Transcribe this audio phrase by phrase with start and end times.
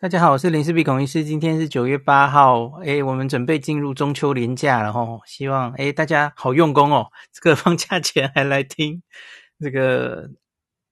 [0.00, 1.24] 大家好，我是林氏璧孔医师。
[1.24, 7.08] 今天是九月八号，诶，我们准备进入中秋连假了吼，希望诶大家好用功哦。
[7.34, 9.02] 这个放假前还来听，
[9.58, 10.30] 这个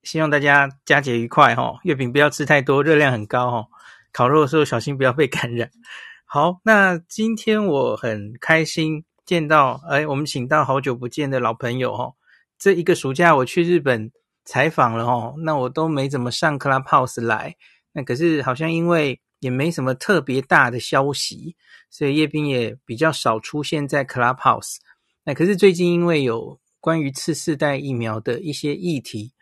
[0.03, 1.79] 希望大家佳节愉快吼。
[1.85, 3.67] 月饼不要吃太多，热量很高吼。
[4.13, 5.71] 烤肉的时候小心不要被感染。
[6.27, 12.17] 好，那今天我很开心见到，诶，我们请到好久不见的老朋友吼。
[12.59, 14.11] 这一个暑假我去日本
[14.45, 17.55] 采访了吼，那我都没怎么上 Clubhouse 来。
[17.97, 21.57] 那可是好像因为也没什么特别大的消息，
[21.89, 24.77] 所以叶斌也比较少出现在 Clubhouse。
[25.25, 29.33] 那可是最近因为有关于次世代疫苗的一些议题，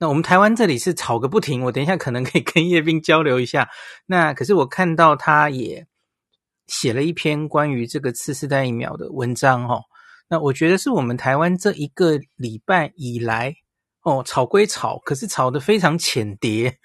[0.00, 1.62] 那我们台湾这里是吵个不停。
[1.62, 3.70] 我等一下可能可以跟叶斌交流一下。
[4.06, 5.86] 那可是我看到他也
[6.66, 9.82] 写了一篇关于这个次世代疫苗的文章哦。
[10.28, 13.54] 那我觉得是我们台湾这一个礼拜以来
[14.02, 16.78] 哦，吵归吵，可是吵得非常浅碟。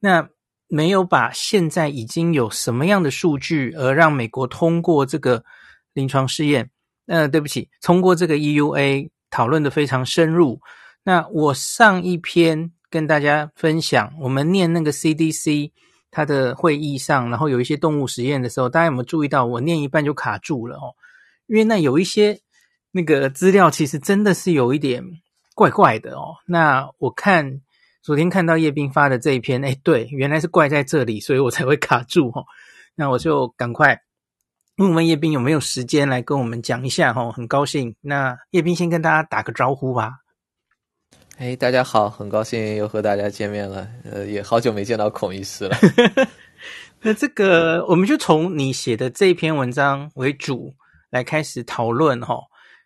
[0.00, 0.30] 那
[0.74, 5.44] 没有把现在已经有什么样的数据，而让美国通过这个
[5.92, 6.70] 临床试验。
[7.04, 10.62] 呃，对不起，通过这个 EUA 讨论得非常深入。
[11.04, 15.72] 那我上一篇跟大家分享，我们念那个 CDC
[16.10, 20.96] 它的会议上，然后有一些动物实验的时候，大家有没有注意到我念一半就卡住了哦？
[21.48, 22.40] 因为那有一些
[22.92, 25.04] 那个资料其实真的是有一点
[25.54, 26.36] 怪怪的哦。
[26.46, 27.60] 那我看。
[28.02, 32.42] 昨天看到叶斌发的这一篇，哎，对，原来是怪在这里，所以我才会卡住哈。
[32.96, 33.96] 那我就赶快
[34.78, 37.94] 问问叶斌有没有时间来跟我们讲一下哈，很高兴。
[38.00, 40.14] 那叶斌先跟大家打个招呼吧。
[41.38, 45.76] 哎，大家好，很高兴又和大家见面了，呃，也好久没见到孔医师了。
[47.02, 50.74] 那这个我们就从你写的这篇文章为主
[51.08, 52.40] 来开始讨论哈，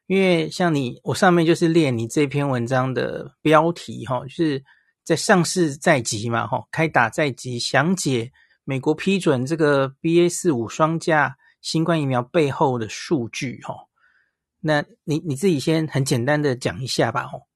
[0.09, 4.63] 因为像你，我上面就是列你这篇文章的标题哈，就是。
[5.07, 8.33] 在上市在即嘛，吼，开打在即，详解
[8.65, 13.89] 美国批准这个 BA 四五双价新冠疫苗背后的数据，吼。
[14.61, 17.47] 那你你自己先很简单的讲一下吧，吼。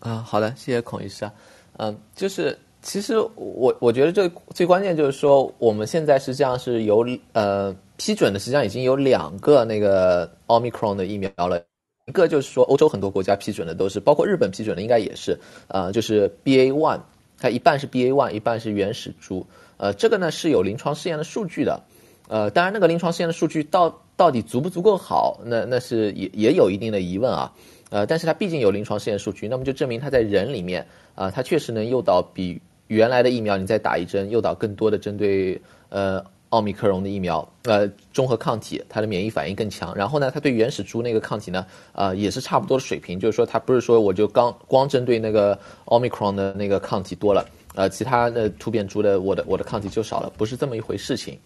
[0.00, 1.34] 啊，好的，谢谢孔医师啊。
[1.76, 11.62] 嗯，就是其实我我觉得最最关键就是说，我们现在实际上是有呃批准的，实际上已经有两个那个 Omicron 的疫苗了。
[12.10, 15.38] 一个就是说，欧洲很多国家批准的都是，包括日本批准的应该也是，
[15.68, 17.02] 呃，就是 BA one，
[17.38, 21.84] 它一半是 BA one，一半是原始株，呃，这个呢是有临床试验的数据的，
[22.26, 27.52] 呃，当然那个临床试验的数据到到底足不足够好，那那是也也有一定的疑问啊，
[27.90, 30.82] 呃，但是它毕竟有临床试验数据，那么就证明它在人里面
[31.14, 36.24] 啊，呃，它确实能诱导比原来的疫苗你再打一针诱导更多的针对呃。
[36.50, 39.94] 奥密克戎的疫苗，呃，中和抗体，它的免疫反应更强。
[39.94, 43.18] 然后呢，它对原始株那个抗体呢，呃，也是差不多的水平。
[43.18, 51.38] 就是说，它不是说我就刚光针对那个奥密克戎的那个抗体多了，呃，其他的突变株的我的我的抗体就少了，不是这么一回事情。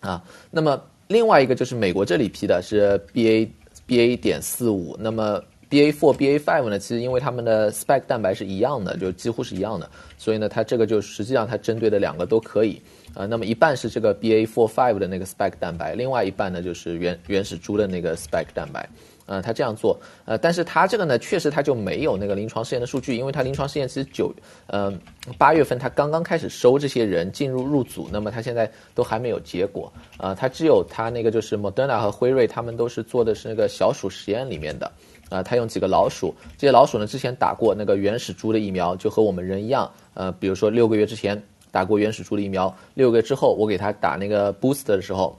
[0.00, 3.48] 啊，那么另外一个就是美国这里批的是 BA
[3.86, 12.80] BA 点四五，那么 BA four BA five 呢，其实因为它们的 spike 蛋白是一样的，就几乎是一样的，所以呢，它这个就实际上它针对的两个都可以。
[13.14, 18.88] 呃，那么一半是这个 BA four five 的那个 spike 蛋白，另外一半呢就是原原始株的那个 spike 蛋白。
[19.26, 24.34] 呃，他这样做，呃，但是他这个呢，确实他就没有那个临床试验的数据，因为他临床试验其实九，
[24.68, 24.90] 呃，
[25.36, 29.92] 八月份他刚刚开始收这些人进入入组，那么他现在都还没有结果。
[30.16, 34.90] 呃，他只有他那个就是 Moderna 和辉瑞他们都是做的是那个小鼠实验里面的，
[35.28, 41.40] 呃，他用几个老鼠，这些老鼠呢之前打过那个原始猪的疫苗，就和我们人一样，呃，比如说六个月之前。
[41.70, 45.38] 打过原始猪的疫苗，六个月之后，我给他打那个 boost 的时候，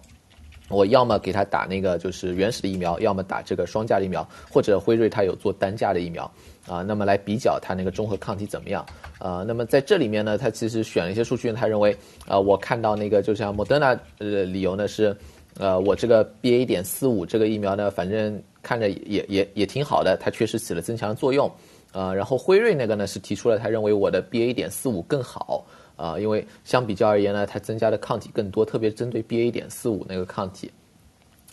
[0.69, 6.31] 我要么给他打那个就是原始的疫苗，要么打这个双价的疫苗，或者辉瑞他有做单价的疫苗
[6.67, 8.85] 啊，那么来比较他那个中和抗体怎么样
[9.17, 9.43] 啊？
[9.45, 15.17] 那么在这里面呢，他其实选了一些数据，他认为啊，我看到那个就像莫德纳呃理由呢是，
[15.57, 21.51] 呃，我这个 BA 点四五这个疫苗呢，反正看着也也也挺好的，它确实起了增强作用
[21.91, 22.13] 啊。
[22.13, 25.65] 然后辉瑞那个呢是提出了他认为我的 BA 点四五更好。
[25.99, 30.71] 啊，因为相比较而言呢，它增加的抗体更多，特别针对 BA 点四五那个抗体，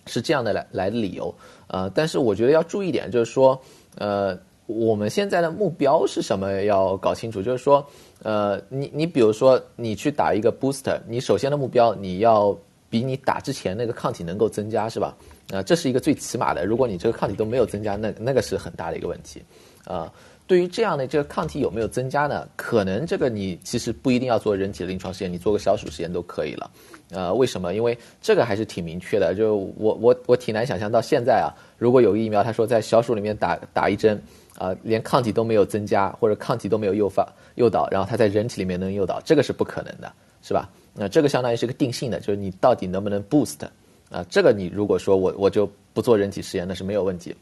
[0.07, 1.35] 是这样的来来的理由。
[1.67, 3.61] 呃，但是我觉得要注意一点，就是说，
[3.97, 6.63] 呃，我们现在的目标是什么？
[6.63, 7.85] 要搞清楚，就是说，
[8.23, 12.57] 呃，你你比如说你去打一个 booster，你首先的目标你要
[12.89, 15.17] 比你打之前那个抗体能够增加，是吧？
[15.53, 16.65] 啊、这是一个最起码的。
[16.67, 19.43] 如果你这个抗体都没有增加，那那个是很大的一个问题，
[19.85, 20.13] 啊、呃。
[20.49, 22.47] 对于这样的这个抗体有没有增加呢？
[22.55, 26.71] 可能这个你其实不一定要做人体的临床实验，你做个小鼠实验都可以了。
[27.11, 27.75] 呃，为什么？
[27.75, 29.35] 因为这个还是挺明确的。
[29.35, 34.17] 就我我我挺难想象到现在啊，如果有疫苗，他说在小鼠里面打打一针，
[34.55, 40.13] 啊、呃，连抗体都没有增加，或者抗体都没有诱发诱导，然后它在人体里面能诱导，这个是不可能的，
[40.43, 40.71] 是吧？
[40.99, 43.67] 那这个相当于是个定性的，就是你到底能不能 boost
[44.11, 44.25] 啊？
[44.31, 47.35] 这个你如果说我我就不做人体实验，那是没有问题。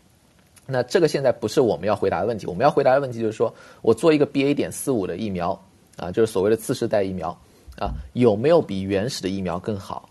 [0.66, 4.54] 那这个现在不是我们要回答的问题，我们要回答的问题就是说我做一个 BA.
[4.54, 5.58] 点四五的疫苗
[5.96, 7.30] 啊，就是所谓的次世代疫苗
[7.78, 10.08] 啊，有没有比原始的疫苗更好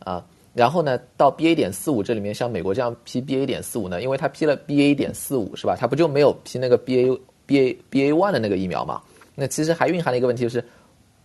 [0.00, 0.24] 啊？
[0.54, 1.54] 然后呢，到 BA.
[1.54, 3.46] 点四五这里面，像美国这样批 BA.
[3.46, 4.94] 点四五呢，因为它批了 BA.
[4.94, 5.76] 点四五是吧？
[5.78, 9.00] 它不就没有批那个 BA BA BA one 的那个疫苗嘛？
[9.34, 10.62] 那其实还蕴含了一个问题，就是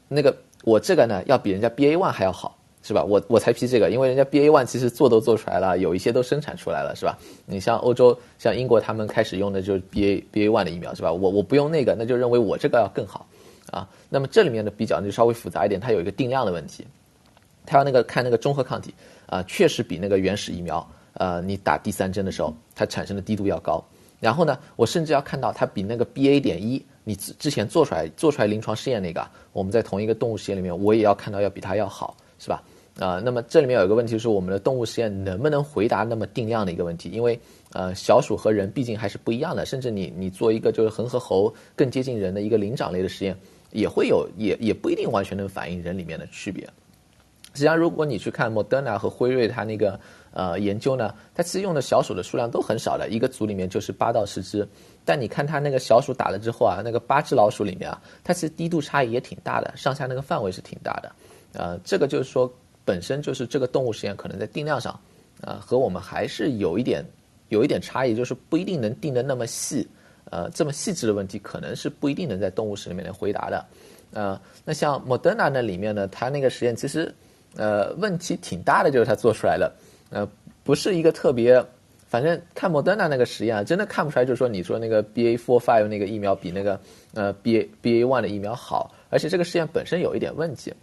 [0.07, 0.35] 那个
[0.67, 2.55] 我这个呢要比人家 BA one 还要好。
[2.83, 3.03] 是吧？
[3.03, 7.17] 我我才批这个，因为人家 BA one 其实做都做出来了，有一些都生产出来了，是吧？
[7.45, 11.11] 你像欧洲、像英国，他们开始用的就是 BA BA one 的疫苗，是吧？
[11.11, 13.27] 我我不用那个，那就认为我这个要更好，
[13.71, 13.89] 啊。
[14.07, 16.87] 那么这里面的比较就稍微复杂一点，它有一个定量的问题，
[17.65, 18.93] 它要那个看那个中和抗体
[19.25, 23.83] 啊，确实比那个原始疫苗，呃，你打第三针的时候，它产生的滴度要高。
[24.21, 32.61] 然后呢，我甚至要看到它比那个 BA 点一，你之之前做出来做出来临床试验那个，我们在同一个动物实验里面，我也要看到要比它要好，是吧？
[32.99, 37.09] 啊、那么这里面有一个问题，是我们的动物实验能不能回答那么定量的一个问题？
[37.09, 37.39] 因为
[37.71, 43.33] 呃，小鼠和人毕竟还是不一样的，甚至你你做一个就是恒河猴更接近人的一个灵长类的实验，
[43.71, 46.67] 也会有也也不一定完全能反映人里面的区别。
[47.53, 49.97] 实际上，如果你去看莫德纳和辉瑞它那个
[50.37, 54.67] 呃研究呢，它其实用的小鼠的数量都很少的，一个组里面就是八到十只。
[55.03, 61.11] 但你看它那个小鼠打了之后啊，那个八只老鼠里面啊，它其实低度差异也挺大的，上下那个范围是挺大的。
[61.53, 62.53] 呃，这个就是说。
[62.87, 64.97] 本身就是这个动物实验可能在定量上，
[65.41, 67.03] 啊、和我们还是有一点
[67.49, 69.85] 有一点差异，就是不一定能定得那么细，
[70.31, 73.65] 呃，这么细致的问题可能是不一定能在动物实验里面来回答的，
[74.13, 77.13] 呃，那像莫德纳那里面呢，它那个实验其实
[77.57, 79.69] 呃问题挺大的，就是它做出来的，
[80.09, 80.27] 呃，
[80.63, 81.63] 不是一个特别，
[82.07, 86.79] 反正看莫德纳那个实验啊，真的看不出来，就是说你说那个 BA four five 那个疫苗比那个
[87.13, 90.73] 呃 BA BA one 的疫苗好，而且这个实验本身有一点问题。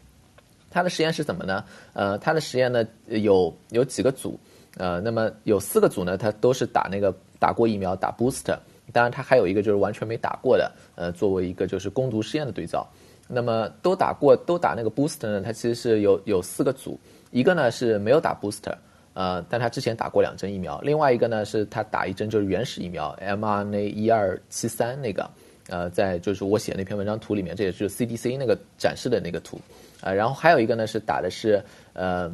[0.70, 1.64] 他的实验是怎么呢？
[1.92, 4.36] 呃，他的实验呢有有几个组，
[4.76, 8.58] 呃，那么有四个组呢，他都是打那个打过疫苗打 booster，
[8.92, 12.84] 当然他还有一个就是完全没打过的，呃，作为一个就是攻读实验的对照。
[13.28, 16.98] 那么都打过都打那个 booster 呢，它其实是有有四个组，
[17.30, 18.74] 一个呢是没有打 booster，
[19.14, 25.30] 呃，但他之前打过两针疫苗，另外一个呢是他打一针就是原始疫苗 mRNA 一二七三那个，
[25.68, 29.58] 呃，在就是我写那篇文章图里面，这也是 CDC 那个展示的那个图。
[30.00, 31.64] 啊，然后还有一个呢是打的是
[31.94, 32.30] 呃，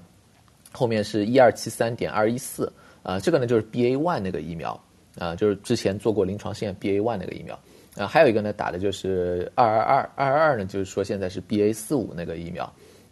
[0.72, 2.72] 后面是一二七三点二一四
[3.04, 4.72] 啊，这个呢就是 BA one 那个疫苗
[5.16, 7.56] 啊，就是之前做过临床试验 BA one 那个疫苗
[7.96, 12.64] 啊，还有一个呢打的就是二二二二二二呢，就是说现在是 BA 四五那个疫苗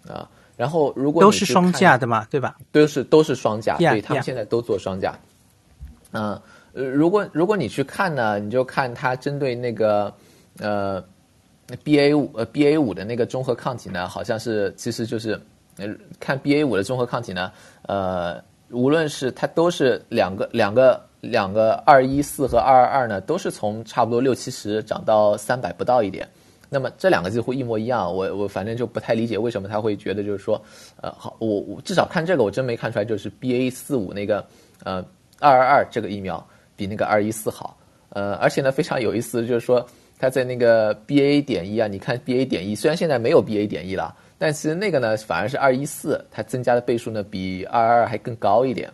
[0.09, 2.59] 啊，然后如果你都是双价的嘛，对吧？
[2.71, 5.19] 都是都是双价，对，他们现在都做双价。
[6.13, 6.39] 嗯，
[6.75, 10.13] 呃，如果如果你去看呢，你就看它针对那个
[10.59, 11.03] 呃。
[11.71, 15.39] 那 B A 五呃 B A 五的那个中和抗体呢，好像是其实就是，
[15.77, 15.87] 呃，
[16.19, 17.53] 看 B A 五的中和抗体呢，
[17.83, 26.27] 呃，无论是它都是两个两个两个二一四和二二二呢，都是从差不多六七十涨到三百不到一点。
[26.69, 30.61] 那么这两个几乎一模一样，我我反正就不太理解为什么他会觉得就是说，
[31.01, 34.47] 呃，好，我我至少看这个我真没看出来，就是 B A 四五那个
[34.85, 35.05] 呃
[35.41, 37.77] 二二二这个疫苗比那个二一四好，
[38.11, 39.87] 呃，而且呢非常有意思，就是说。
[40.21, 48.91] 它在那个 BA 点一啊，你看 BA 点一，虽然现在没有 BA 点一了，但其实那个呢反而是二一四，它增加的倍数呢比二二二还更高一点，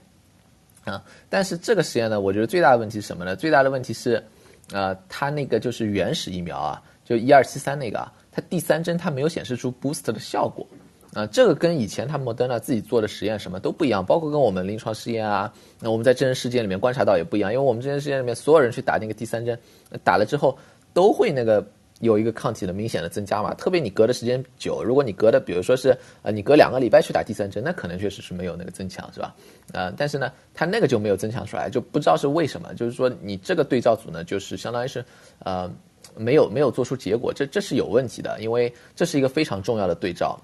[0.84, 3.34] 啊，但是这个实验呢，我觉得最大的问题是什么呢？
[3.34, 4.22] 最大的问题是，
[4.70, 10.66] 呃，它那个就是原始疫苗啊，就一二七三那个啊，它第三针它没有显示出 boost 的效果，
[11.12, 19.58] 啊，这个跟以前他莫德纳自己做的实验什么都不一样，包括跟我们临床试验啊，那我们在真人世界里面观察到也不一样，因为我们真人世界里面所有人去打那个第三针，
[20.02, 20.56] 打了之后。
[20.94, 21.66] 都会那个
[21.98, 25.92] 有一个抗体的明显的增加嘛，特别你隔的时间久，如果你隔的比如说是
[26.22, 29.34] 呃你隔两个礼拜去打第三针，那可能确实是没有那个增强，是吧？
[29.72, 32.72] 呃，但是呢，它那个就没有增强出来，就不知道是为什么。
[32.74, 35.04] 就是说你这个对照组呢，就是相当于是
[35.40, 35.68] 呃
[36.16, 40.38] 没有没有做出结果，这这是有问题的，因为这是一个非常重要的对照。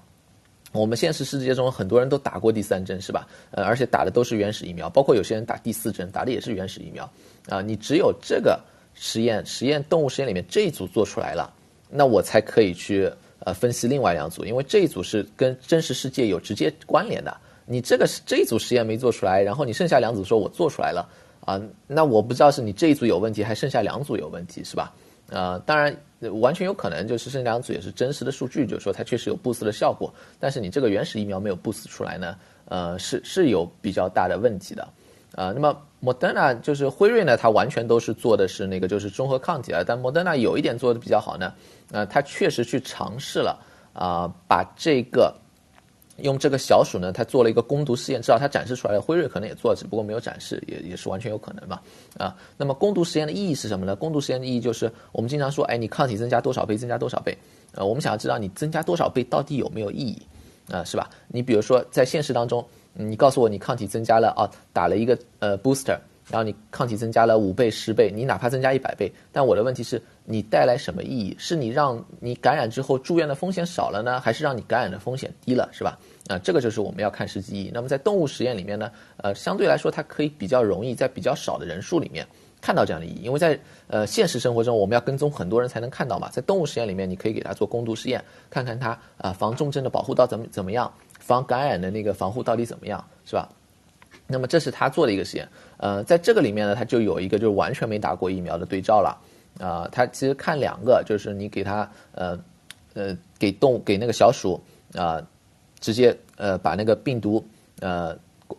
[0.71, 3.27] 我们现实世界中很多人都打过第三针，是吧？
[3.51, 7.09] 呃，而且打的都是原始疫苗，包括有些人打第四针打的也是原始疫苗
[7.49, 8.59] 啊，你只有这个。
[8.93, 11.51] 实验实验动物实验里面这一组做出来了，
[11.89, 13.09] 那我才可以去
[13.39, 17.35] 呃分析另外两组，因为这一组是跟真实世界有直接关联的。
[17.65, 21.07] 你这个这一组实验没做出来，然后你剩下两组说我做出来了
[21.45, 24.93] 啊，那我不知道是你这一组有问题，还剩下两组有问题，是吧？
[25.31, 25.91] 呃，当然
[26.39, 32.35] 完全有可能就是剩下两组也是真实的数据，就是说它确实有 boost 的效果，但是你这个原始疫苗没有 boost 出来呢，
[32.65, 34.83] 呃，是是有比较大的问题的。
[35.33, 41.53] 啊、呃，那么莫德纳就是辉瑞呢，它完全都是做的是那个就是中和抗体啊，但莫德纳有一点做的比较好呢，
[41.91, 43.57] 呃，它确实去尝试了
[43.93, 45.33] 啊、把这个
[46.23, 49.01] 用这个小鼠呢，它做了一个攻毒试验，至少它展示出来了。
[49.01, 51.79] 辉瑞可能也做了，只不过没有展示，也也是完全有可能嘛。
[52.17, 53.95] 啊，那么攻毒实验的意义是什么呢？
[53.95, 57.37] 攻毒实验的意义就是我们经常说，哎，你抗体增加多少倍，增加多少倍。
[57.73, 60.21] 呃，我们想要知道你增加多少倍到底有没有意义，
[60.71, 61.09] 啊，是吧？
[61.27, 65.97] 你比如说在现实当中，你告诉我你抗体增加了啊，打了一个呃 booster。
[66.29, 71.35] 然后你抗体增加了五倍、十倍，你哪怕增加一百倍，但我的问题是你带来什么意义？
[71.37, 75.99] 是你让你感染之后住院的风险少了呢，还是让你感染的风险低了，是吧？
[76.31, 77.71] 啊，这个就是我们要看实际意义。
[77.73, 82.25] 那么在动物实验里面呢，呃，相对来说它可以比较容易在比较少的人数里面
[82.61, 86.29] 看到这样的意义，因为在呃现实生活中我们要跟踪很多人才能看到嘛。
[86.29, 93.49] 在动物实验里面，你可以给它做攻毒实验，看看它啊防重症的保护到怎么怎么样，防感染的那个防护到底怎么样，是吧？
[94.27, 95.47] 那么这是他做的一个实验，
[95.77, 99.17] 呃，在这个里面呢，他就有一个就是完全没打过疫苗的对照了，
[99.59, 102.39] 啊、呃，他其实看两个，就是你给他呃
[102.93, 104.61] 呃给动物给那个小鼠
[104.95, 105.21] 啊、
[105.81, 107.45] 直接呃把那个病毒
[107.81, 108.17] 呃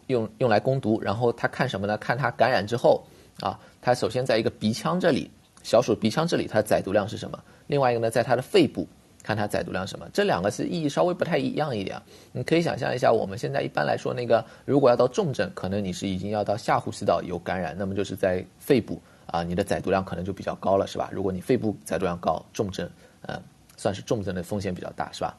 [0.09, 1.97] 用用来攻毒，然后他看什么呢？
[1.97, 3.03] 看他感染之后
[3.41, 5.31] 啊，他首先在一个鼻腔这里，
[5.63, 7.43] 小鼠鼻腔这里它的载毒量是什么？
[7.67, 8.87] 另外一个呢，在它的肺部。
[9.25, 11.97] 看它载毒量什么，这两个是意义稍微不太一样一点。
[12.33, 21.09] 你可以想象一下，我们现在一般来说，那个如果要到重症，可能你是已经要到下呼吸道有感染，那么就是在肺部啊，你的载毒量可能就比较高了，是吧？
[21.13, 23.41] 如果你肺部载毒量高，重症，呃，
[23.77, 25.39] 算是重症的风险比较大，是吧？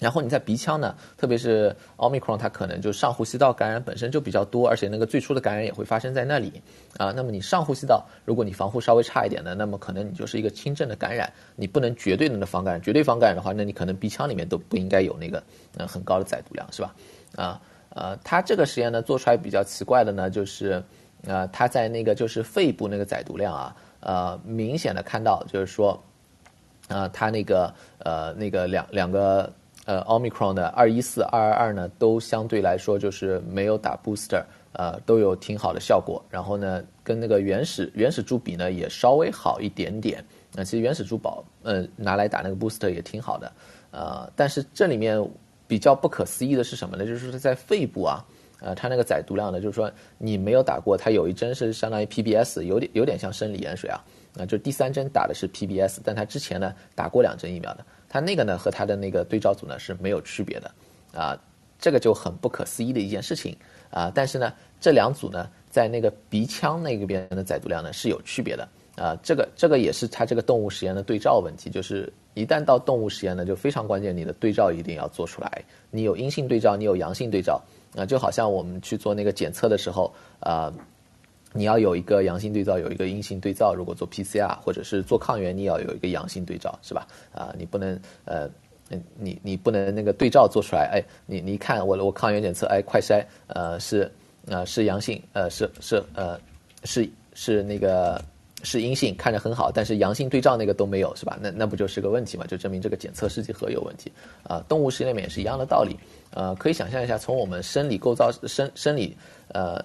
[0.00, 6.60] 然后你在鼻腔呢，特别是奥密克戎，它可能就上呼吸道感染本身就比较多，而且那个最初的感染也会发生在那里
[6.98, 7.12] 啊。
[7.12, 15.40] 那么你上呼吸道，如果你防护稍微差一点的，那么可能你就是一个轻症的感染，你不能绝对的防感染，绝对防感染的话，那你可能鼻腔里面都不应该有那个
[15.78, 16.94] 呃很高的载毒量，是吧？
[17.36, 17.60] 啊
[17.90, 20.82] 呃，它这个实验呢做出来比较奇怪的呢，就是
[21.24, 26.02] 呃它在那个就是肺部那个载毒量啊，呃明显的看到就是说
[26.88, 29.52] 啊它那个呃那个两两个。
[29.84, 36.24] 呃，Omicron 的二一四、二二二呢，都相对来说就是没有打 booster，呃，都有挺好的效果。
[36.30, 40.24] 然后呢，跟那个原始原始株比呢，也稍微好一点点。
[40.54, 43.52] 那、其实原始株宝，呃，拿来打那个 booster 也挺好的。
[43.90, 45.22] 呃，但是这里面
[45.66, 47.04] 比较不可思议的是什么呢？
[47.04, 48.24] 就是说在肺部啊，
[48.60, 54.02] 呃，它那个载毒量呢，就是说你没有打过，它有一针是相当于 PBS，有点有点像生理盐水啊。
[54.36, 57.84] 那、就第三针打的是 PBS，但它之前呢打过两针疫苗的。
[58.14, 60.70] 它那个呢和它的那个对照组呢是没有区别的，
[61.12, 61.36] 啊，
[61.80, 63.56] 这个就很不可思议的一件事情
[63.90, 64.08] 啊。
[64.14, 69.18] 但是呢，这两组呢在那个鼻腔那个边的载毒量呢是有区别的啊。
[69.20, 75.64] 这个这个也是它这个动物实验的对照问题，就是一旦到动物实验呢就非常关键，你的对照一定要做出来。
[75.90, 77.60] 你有阴性对照，你有阳性对照
[77.96, 80.72] 啊，就好像我们去做那个检测的时候啊。
[81.56, 83.72] 你要有一个阳性对照，有一个阴性对照。
[83.72, 87.06] 如果做 PCR 或者是做抗原，你要有一个阳性对照，是吧？
[87.32, 88.50] 啊，你不能呃，
[89.16, 94.10] 你你不能那个对照做出来，哎，你你看我我抗原检测，哎，快筛，呃，是
[94.46, 96.36] 呃是阳性，呃是是呃
[96.82, 98.20] 是是那个
[98.64, 101.38] 是阴性，看着很好，但是阳性对照那个都没有，是吧？
[101.40, 102.44] 那那不就是个问题嘛？
[102.48, 104.10] 就证明这个检测试剂盒有问题
[104.42, 104.60] 啊。
[104.68, 105.96] 动物实验里面也是一样的道理，
[106.32, 109.16] 呃，可以想象一下，从我们生理构造生生理
[109.50, 109.80] 呃。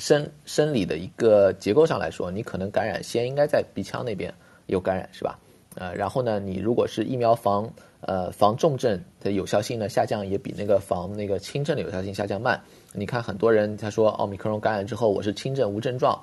[0.00, 4.34] 生生理的一个结构上来说，你可能感染先应该在鼻腔那边
[4.66, 5.38] 有感染，是吧？
[5.76, 12.60] 呃，然后呢，你如果是疫苗防呃防重症的有效性呢下降，也比那个防那个轻症的有效性下降慢。
[12.92, 16.20] 你看很多人他说奥密克戎感染之后我是轻症无症状，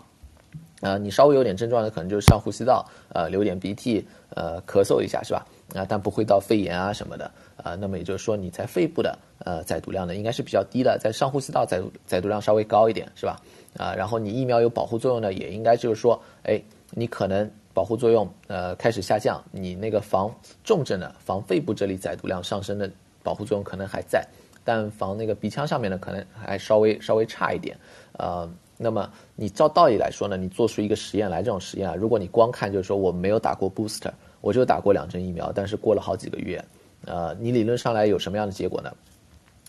[0.81, 4.05] 啊、你稍微有点症状的可能就是上呼吸道，呃，流点鼻涕，
[4.36, 5.46] 呃，咳嗽一下，是吧？
[5.75, 13.41] 啊，但不会到肺炎啊什么的，啊，那么也就是说你在肺部的呃载毒量呢应该是比较低的，在上呼吸道载载毒量稍微高一点，是吧？
[13.77, 16.59] 啊，然后你疫苗有保护作用呢，也应该就是说，哎，
[16.91, 20.33] 你可能保护作用呃开始下降，你那个防
[20.63, 22.89] 重症的、防肺部这里载毒量上升的
[23.21, 24.25] 保护作用可能还在，
[24.63, 27.77] 但防那个鼻腔上面呢，可能还稍微稍微差一点。
[28.13, 36.63] 呃，那么你照道理来说呢，你做出一个实验来，这种实验啊，如果你光看就是说我没有打过 booster，我就打过两针疫苗，但是过了好几个月，
[37.06, 38.91] 呃，你理论上来有什么样的结果呢？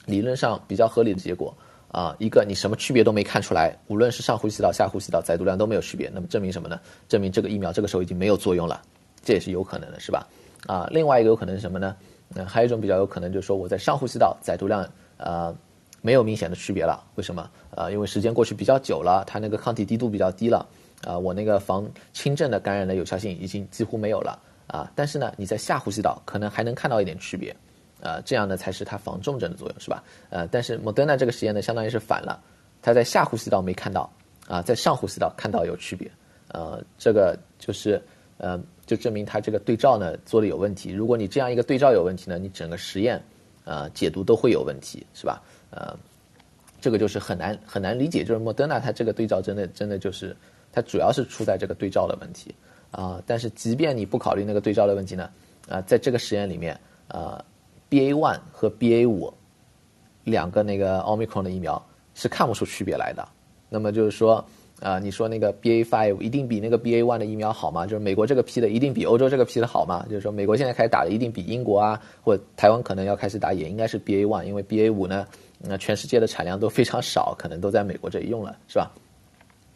[0.06, 1.54] 理论上比较合理的结果。
[1.90, 6.78] 啊，一个你什么区别都没看出来，无论是上呼吸道、下呼吸道，载毒量都没有区别，那么证明什么呢？
[7.08, 8.82] 证明这个疫苗这个时候已经没有作用了，
[9.24, 10.28] 这也是有可能的，是吧？
[10.66, 11.96] 啊，另外一个有可能是什么呢？
[12.34, 15.56] 嗯，还有一种比较有可能就是说我在上呼吸道载毒量呃
[16.02, 17.50] 没有明显的区别了，为什么？
[17.74, 20.66] 啊，因为时间过去比较久了，它那个抗体滴度比较低了，
[21.04, 27.54] 啊，我那个防轻症的感染的有效性已经几乎没有了，啊，但是呢，你在下呼吸道可能还能看到一点区别。
[28.00, 30.04] 呃，这样呢才是它防重症的作用，是吧？
[30.30, 32.40] 呃，但是莫德纳这个实验呢，相当于是反了，
[32.80, 34.08] 它在下呼吸道没看到，
[34.46, 36.08] 啊、在上呼吸道看到有区别，
[36.52, 38.00] 呃，这个就是，
[38.36, 38.56] 呃，
[38.86, 40.92] 就证明它这个对照呢做的有问题。
[40.92, 43.20] 如果你这样一个对照有问题呢，你整个实验，
[43.64, 45.42] 呃解读都会有问题，是吧？
[45.70, 45.98] 呃，
[46.80, 50.36] 这个就是很难很难理解，就是莫德纳它这个对照真的真的就是
[50.72, 52.54] 它主要是出在这个对照的问题
[52.90, 55.30] 啊、但是即便你不考虑那个对照的问题呢，
[55.68, 56.78] 啊、在这个实验里面，
[57.08, 57.42] 呃
[57.90, 59.32] ，BA one 和 BA 五
[60.24, 61.80] 两个那个奥密克戎的疫苗
[62.14, 63.26] 是看不出区别来的。
[63.68, 64.44] 那么就是说。
[64.80, 67.84] 啊、你说那个 BA five 一定比那个 BA one 的疫苗好吗？
[67.84, 70.06] 就是美国这个批的一定比欧洲这个批的好吗？
[70.08, 75.26] 就是说美国现在开始打的一定比英国啊，或者台湾可能要开始打也应该是 BA one，因为 BA 五呢，
[75.58, 78.88] 那、全世界的产量都非常少，可能都在美国这里用了，是吧？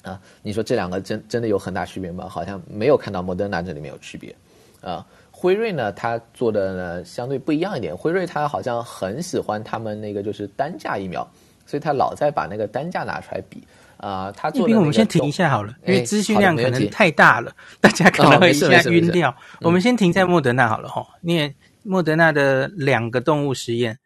[0.02, 2.28] 啊，你说这两个真真的有很大区别吗？
[2.28, 4.35] 好像没有看到莫德纳这里面有区别。
[4.80, 11.26] 啊，辉瑞呢，它做的呢相对不一样一点，辉瑞它好像很喜欢他们那个就是单价疫苗，
[11.66, 13.62] 所以它老在把那个单价拿出来比。
[13.99, 14.76] 啊、呃，他做的。
[14.76, 19.30] 我们先停一下好了，因为资讯量可能太大了，大家 可能会一下晕掉。
[19.30, 21.54] 哦、我们先停在莫德纳好了哈，因为
[21.85, 23.97] 莫德纳的两个动物实验，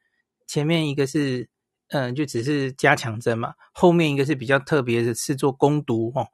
[0.46, 1.48] 前面一个是
[1.88, 6.26] 嗯、呃，就只是加强针嘛，后面一个是比较特别的，是做攻毒哦。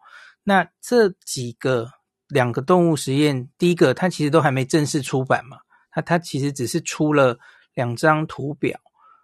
[0.44, 1.90] 那这几个
[2.28, 5.59] 两个动物实验，第一个它其实都还没正式出版嘛，
[5.90, 7.38] 它它其实只是出了
[7.75, 8.78] 两张图表，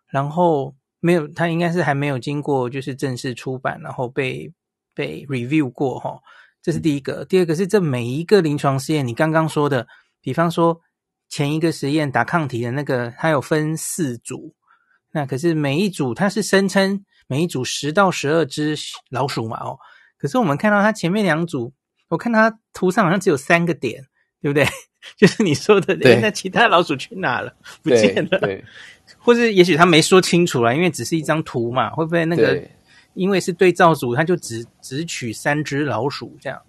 [0.09, 0.75] 然后。
[1.01, 4.53] 没有，它应该是还没有经过就是正式出版，然后被
[4.93, 6.19] 被 review 过哈。
[6.61, 7.25] 这是第一个。
[7.25, 9.87] 第二个是这每一个临床试验，你刚刚说的，
[10.21, 10.81] 比方说
[11.29, 14.57] 前一个实验打抗体的那个，它有分四组，
[15.19, 18.77] 那可是每一组它是声称每一组十到十二只
[19.11, 19.77] 老鼠嘛哦。
[20.17, 21.73] 可是我们看到它前面两组，
[22.09, 24.05] 我看它图上好像只有三个点，
[24.41, 24.65] 对不对？
[25.19, 27.53] 就是你说的，对，那其他老鼠去哪了？
[27.83, 28.39] 不见了。
[28.39, 28.41] 对。
[28.41, 28.65] 对
[29.19, 32.63] 或是也许他没说清楚了，因为只是一张图嘛，会不会那个
[33.15, 36.61] 因为是对照组，他就只只取三只老鼠这样？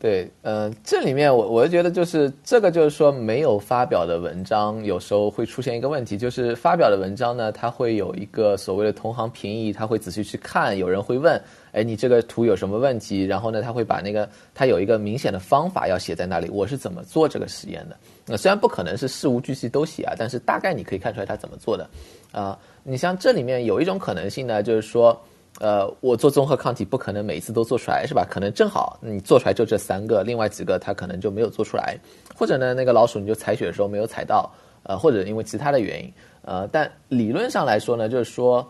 [0.00, 11.38] 对，呃，这里面我我就觉得就是这个就是说没有发表的文章，有时候会出现一个问题，就是发表的文章呢，它会有一个所谓的同行评议，他会仔细去看，有人会问，
[11.72, 13.26] 哎，你这个图有什么问题？
[13.26, 17.94] 然后呢，他会把那个他有一个明显的方法要写在那里，我是怎么做这个实验的。
[18.24, 21.84] 那虽然不可能是事无巨细都写啊，但是大概你可以看出来他怎么做的，
[22.32, 25.20] 啊、呃，你像这里面有一种可能性呢，就是说，
[25.60, 28.26] 呃，我做综合抗体不可能每一次都做出来，是吧？
[28.28, 31.98] 可能正好你做出来就这三个，另外几个它可能就没有做出来，
[32.34, 34.50] 或者呢，那个老鼠你就采血的时候没有采到，
[34.84, 36.10] 呃，或者因为其他的原因，
[36.42, 38.66] 呃，但理论上来说呢，就是说，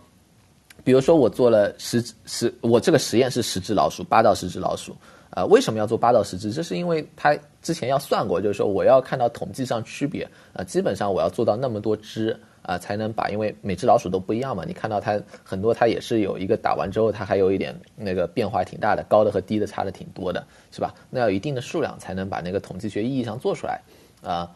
[0.83, 4.93] 比如说我做了十十，我这个实验是十只老鼠，八到十只老鼠。
[5.31, 6.51] 啊、呃，为什么要做八到十只？
[6.51, 12.37] 这是因为他之前要算过，就是说我要看到统计上区别啊、呃，基本上我要做到那么多只
[12.71, 14.65] 啊、才能把，因为每只老鼠都不一样嘛。
[14.65, 20.95] 你看到它很多，它也是有一个打完之后，它还有一点那个变化挺大的，高的和低的差的挺多的，是吧？
[21.11, 23.81] 那要一定的数量才能把那个统计学意义上做出来
[24.23, 24.49] 啊、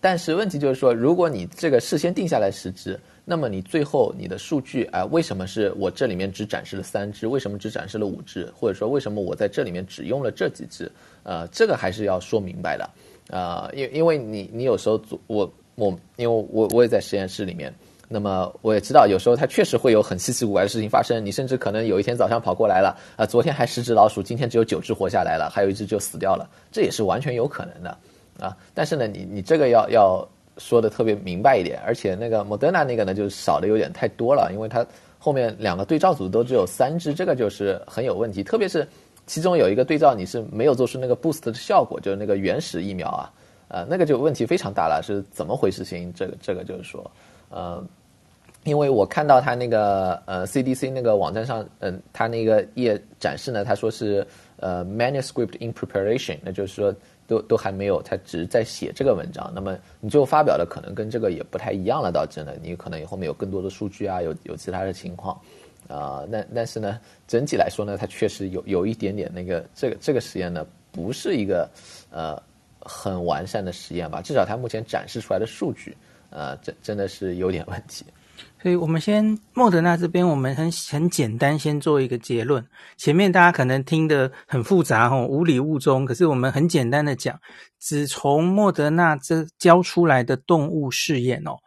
[0.00, 3.00] 但是问题就是说，如果你这个事先定下来十只。
[3.24, 7.24] 那么你最后你的数据啊、为什么是我这里面只展示了三只？
[7.24, 8.52] 为什么只展示了五只？
[8.52, 10.90] 或者说为什么我在这里面只用了这几只？
[11.22, 12.90] 呃，这个还是要说明白的。
[13.28, 17.72] 呃，因因为你你有时候做我我因为我我也在实验室里面，
[18.08, 21.24] 那么我也知道有时候它确实会有很稀奇古怪的事情发生。
[21.24, 27.96] 你甚至可能有一天早上跑过来了，啊、昨天还十只老鼠，今天只有九只活下来了，还有一只就死掉了，这也是完全有可能的
[28.40, 30.28] 啊、但是呢，你你这个要要。
[30.58, 34.86] 说的特别明白一点，而且那个莫德纳那个呢，就少的有点太多了，因为它
[35.18, 38.42] 后面两个对照组都只有三只，这个就是很有问题。
[38.44, 38.86] 特别是
[39.26, 43.32] 其中有一个对照你是没有做出那个 boost 的效果，就是那个原始疫苗啊，
[43.72, 46.12] 呃，那个就问题非常大了，是怎么回事情？
[46.12, 47.10] 这个这个就是说，
[47.48, 47.82] 呃，
[48.64, 54.26] 因为我看到他那个呃 CDC 那个网站上，嗯、呃，他那个页展示呢，他说是
[54.58, 56.94] 呃 manuscript in preparation，那就是说。
[57.28, 59.50] 都都还没有，他只是在写这个文章。
[59.54, 65.34] 那么你最后发表的可能跟这个也不太一样了，倒真的，你可能后面有更多的数据啊，有有其他的情况，
[65.88, 71.66] 啊、呃，那但是呢，整体来说呢，它确实有有一点点那个这个这个实验呢，不是一个
[72.10, 72.36] 呃
[72.84, 74.20] 很完善的实验吧？
[74.22, 75.96] 至少它目前展示出来的数据，
[76.30, 78.04] 呃，真真的是有点问题。
[78.60, 82.64] 所以我们先莫德纳这边，我们很很简单，先做一个结论。
[82.96, 86.04] 前面大家可能听得很复杂吼，无礼误中。
[86.04, 87.38] 可是我们很简单的讲，
[87.78, 91.58] 只从莫德纳这交出来的动物试验哦，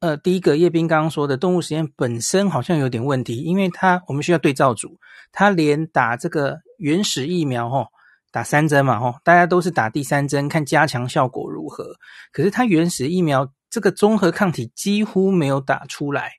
[0.00, 4.98] 呃，第一个叶斌刚刚说的动物实验本身好像有点问题，因为它我们需要对照组，
[5.32, 7.86] 它连打这个原始疫苗吼，
[8.32, 11.94] 打三针嘛吼，大家都是打第三针看加强效果如何，
[12.32, 13.52] 可是它原始疫苗。
[13.70, 16.32] 这个综合抗体几乎没有打出来，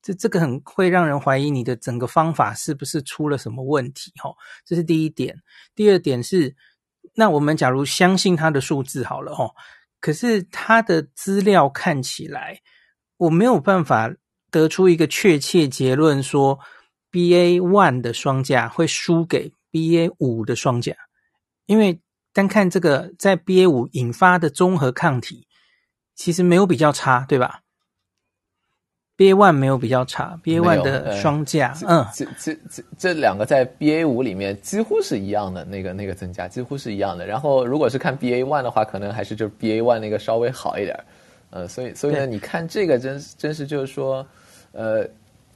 [0.00, 4.10] 这这个很会让人怀疑你的整个方法是不是出了什么问题？
[4.16, 4.30] 哈，
[4.64, 5.36] 这是第一点。
[5.74, 6.56] 第二点是，
[7.14, 9.50] 那我们假如相信它的数字好了，哈，
[10.00, 12.58] 可是它的资料看起来，
[13.18, 14.10] 我没有办法
[14.50, 16.58] 得出一个确切结论说
[17.12, 20.94] BA one 的双价会输给 BA 五的双价，
[21.68, 22.00] 因为
[22.32, 25.46] 单看这个在 BA 五引发的综合抗体，
[26.14, 27.60] 其实没有比较差，对吧
[29.18, 37.26] ？BA one 没有比较差，BA one 的双价，嗯，这这这这两个在 BA 五里面几乎是一样的，那个那个增加几乎是一样的。
[37.26, 40.98] 然后如果是看 BA one 的话，可能还是就是 BA one 那个稍微好一点，
[41.50, 44.26] 呃，所以所以呢，你看这个真真是就是说，
[44.72, 45.04] 呃，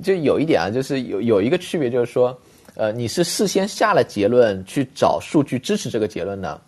[0.03, 2.39] 就有一点啊，就是有有一个区别，就是说，
[2.75, 6.61] 呃，你是事先下了结论去找数据支持这个结论呢，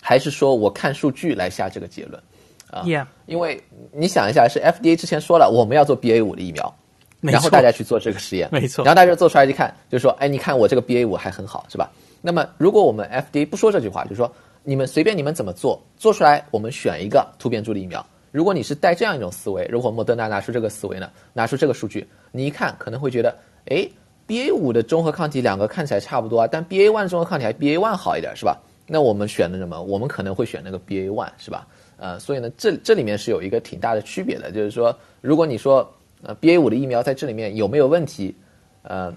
[0.00, 2.22] 还是说我看数据来下这个结论？
[2.70, 2.82] 啊.
[3.26, 6.74] 因为你想一下，是 FDA 之前说了我们要做 BA 五的疫苗，
[7.20, 11.90] 然后大家去做这个实验，没错，然后大家做出来一看，就说，哎，你看我这个 BA 五还很好，是吧？
[12.20, 14.30] 那么如果我们 FDA 不说这句话，就说
[14.62, 18.04] 你们随便你们怎么做，做出来我们选一个突变株的疫苗。
[18.30, 23.34] 如果你是带这样一种思维，如果莫德纳拿出这个思维呢，拿出这个数据，你一看可能会觉得，
[23.70, 23.88] 哎
[24.28, 28.56] ，BA 五的中和抗体两个看起来差不多啊，但 BA one 中和抗体还 BA one 好一点，是吧？
[28.86, 29.82] 那我们选的什么？
[29.82, 31.66] 我们可能会选那个 BA one，是吧？
[31.96, 38.34] 呃，所以呢，这这里面是有一个挺大的区别的，就是说，如果你说，呃，BA 五的疫苗在这里面有没有问题？
[38.82, 39.12] 呃，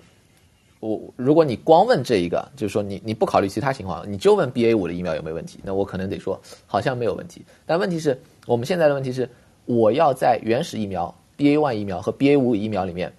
[0.79, 7.45] 我如果你光问这一个，就是说你你不考虑其他情况，你就问 BA 五的疫苗有没有问题，那我可能得说好像没有问题。
[7.65, 9.29] 但问题是我们现在的问题是，
[9.65, 13.13] 我要在原始疫苗 BA one 疫苗和 BA 五疫苗里面，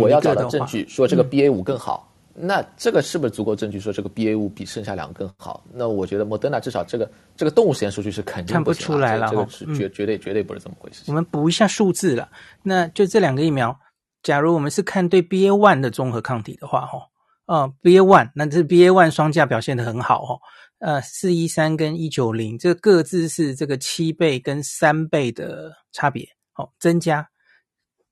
[0.00, 2.04] 我要找到证据说这个 BA 五更好。
[2.04, 5.64] 嗯那这个是不是足够证据说这个 BA 五比剩下两个更好？
[5.74, 11.02] 那我觉得莫德纳至少这个这个动物实验数据是肯定不，看不出来了，这个是绝绝对绝对不是这么回事。
[11.08, 12.30] 我们补一下数字了，
[12.62, 13.76] 那就这两个疫苗，
[14.22, 17.00] 假如我们是看对 BA one 的综合抗体的话，哈，
[17.46, 20.38] 呃，BA one，那这 BA one 双价表现的很好，哈，
[20.78, 27.28] 呃，四一三跟一九零，这各自是这个七倍跟三倍的差别，好，增加。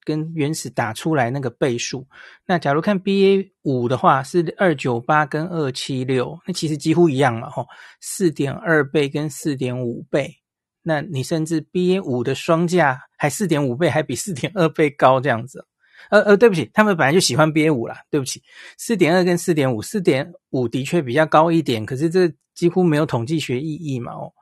[0.06, 2.06] 跟原始打出来那个倍数，
[2.46, 7.66] 那假如看 BA 五的话是二九八跟二七六，那其实几乎一样了吼，
[8.00, 10.32] 四点二倍跟四点五倍，
[10.80, 15.66] 那你甚至 BA 五的双价还四点五倍，还比四点二倍高这样子。
[16.08, 18.40] 呃呃，对不起，他们本来就喜欢 BA 五啦，对不起，
[18.78, 24.32] 四点二跟四点五，四点五的确比较高一点，可是这几乎没有统计学意义嘛哦，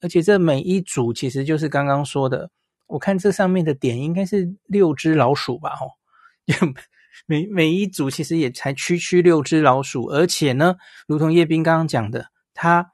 [0.00, 2.48] 而且这每一组其实就是刚刚说的。
[2.86, 5.70] 我看这上面的点应该是六只老鼠吧？
[5.80, 5.88] 哦，
[7.26, 12.92] 每每一组其实也才区区六只老鼠，而且呢，如同叶斌刚刚讲的，它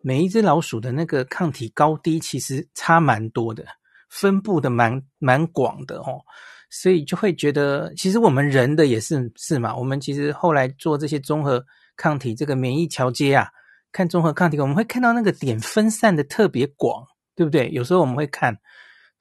[0.00, 3.66] 每一只老鼠的那个抗体高低其实差蛮多的，
[4.08, 6.22] 分布的蛮蛮广的哦，
[6.70, 11.62] 所以就会觉得，其实我们人的也是是嘛，我们其实后来做这些综合
[11.96, 13.48] 抗体这个免疫桥接啊，
[13.92, 17.68] 看综合抗体，我们会看到那个点分散的特别广，对不对？
[17.70, 18.58] 有时候我们会看。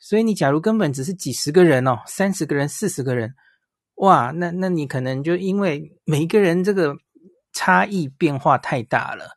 [0.06, 3.34] 所以你假如根本只是几十个人哦，三十个人、四十个人，
[3.96, 6.94] 哇，那那你可能就因为每一个人这个
[7.54, 9.30] 差异变化太大了，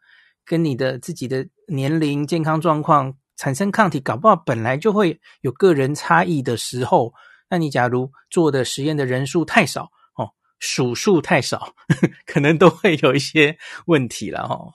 [0.44, 7.14] 跟你的自己的年龄、健康状况产生抗体，搞不好本来就会有个人差异的时候，
[7.48, 9.84] 那你假如做的实验的人数太少
[10.16, 11.76] 哦，数数太少，
[12.26, 14.74] 可能都会有一些问题了哦。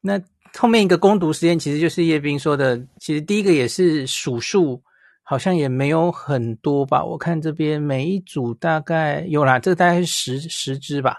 [0.00, 0.22] 那。
[0.56, 4.82] 后面一个攻读实验其实就是叶斌说的，其实第一个也是数数，
[5.22, 7.04] 好像也没有很多吧。
[7.04, 11.18] 我看这边每一组大概有啦，这个大概是十十只吧，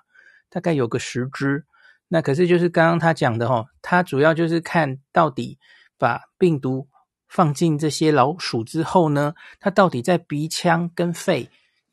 [0.49, 1.63] 大概有个十只。
[2.07, 5.57] 那可是就是刚刚他讲的齁，他主要就是看到底
[5.97, 6.87] 把病毒
[7.27, 11.49] 放进这些老鼠之后呢，它到底在鼻腔跟肺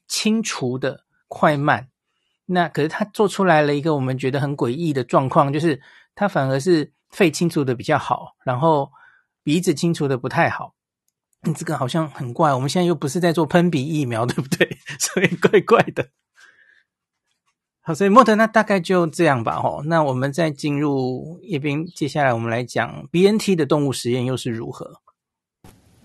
[0.08, 1.88] 清除的快慢。
[2.46, 5.80] 那可是他做出来了一个我们觉得很诡异的状况，就是
[6.14, 6.92] 他反而是。
[7.16, 8.92] 肺清除的比较好，然后
[9.42, 10.74] 鼻子清除的不太好，
[11.56, 12.52] 这个好像很怪。
[12.52, 14.76] 我们现在又不是在做喷鼻疫苗， 对不对？
[14.98, 16.10] 所以怪怪的。
[17.80, 19.62] 好，所以莫德纳大概就这样吧。
[19.62, 25.00] 吼，那我们再进入叶斌，接下来我们来讲 BNT 的动物实验又是如何？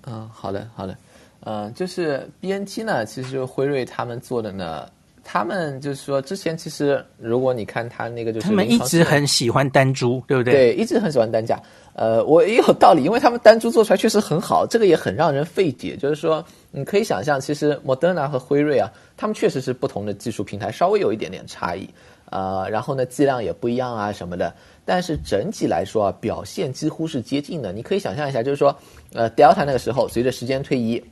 [0.04, 0.98] 嗯，好的，好的。
[1.42, 4.90] 嗯，就是 BNT 呢，其实辉瑞他们做的呢。
[5.24, 10.54] 他们就是说，之前其实如果你看他那个，就是他们一直很喜欢单株，对不对？
[10.54, 11.62] 对，一直很喜欢单价。
[11.94, 15.96] 呃，我也有道理，因为他们单株做出来确实很好，这个也很让人费解。
[15.96, 21.88] 就是说，你可以想象，其实莫德纳和辉瑞啊，他们确实是不同的技术平台，稍微有一点点差异。
[22.30, 24.54] 呃，然后呢，剂量也不一样啊什么的。
[24.86, 27.74] 但是整体来说啊，表现几乎是接近的。
[27.74, 28.76] 你可以想象一下，就是说，
[29.14, 31.04] 呃，Delta 那个时候，随着时间推移，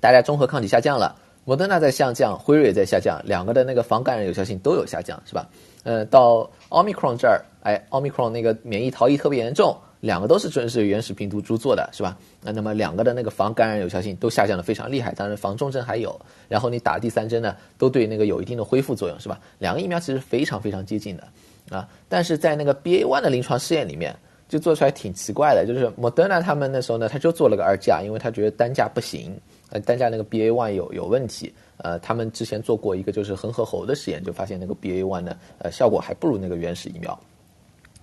[0.00, 1.16] 大家综合抗体下降了。
[1.44, 5.48] 莫德纳在下降，辉瑞也在下降，两个的那个防感染有效性都有下降，是吧？
[5.82, 12.16] 呃，到奥密克戎这儿，哎，奥密克戎那个免疫逃逸特别严重，两个都是真是原始病毒株做的，是吧？
[12.40, 16.18] 那那么两个的那个防感染有效性都下降的非常厉害，当然防重症还有。
[16.48, 19.38] 然后你打第三针呢，都对那个有一定的恢复作用，是吧？
[19.58, 24.16] 两个疫苗其实非常非常接近的啊，但是在那个 BA one 的临床试验里面。
[24.46, 29.34] 就做出来挺奇怪的，就是莫德纳他们那时候呢，他就做了个二价，因为他觉得单价不行，
[29.80, 37.18] 单价那个 BA one 有有问题，呃，他们之前做过一个就是恒河猴的实验，就发现那个 BA one 呢，呃，效果还不如那个原始疫苗，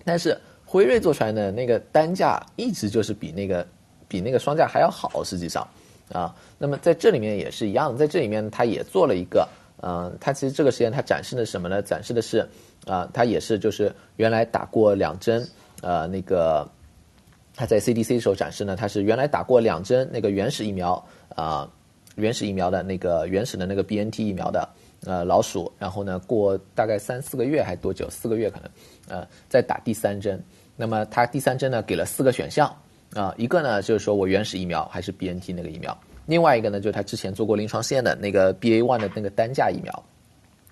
[0.04, 3.66] 但是辉瑞做出来的那个单价一直就是比那个
[4.08, 5.66] 比那个双价还要好，实际上，
[6.10, 9.48] 啊，那么在这里面也是一样，在这里面他也做了一个，
[9.82, 11.82] 嗯、他其实这个实验他展示的什么呢？
[11.82, 12.46] 展示的是，
[12.86, 15.46] 啊、他也是就是原来打过两针。
[15.82, 16.64] 呃，那个
[17.56, 21.70] 他在 CDC 的时候展示呢，他是原来打过两针那个原始疫苗啊、
[22.16, 24.68] 原始疫苗的那个原始的那个 BNT 疫苗的
[25.04, 28.08] 呃老鼠，然后呢过大概三四个月还多久？
[28.10, 28.70] 四个月可能，
[29.08, 30.42] 呃，再打第三针。
[30.76, 32.74] 那么他第三针呢给了四个选项
[33.14, 40.04] 啊、一个呢就是说我原始疫苗还是 BNT 那个疫苗，另外一个呢就是他之前做过临床试验的那个 BA one 的那个单价疫苗，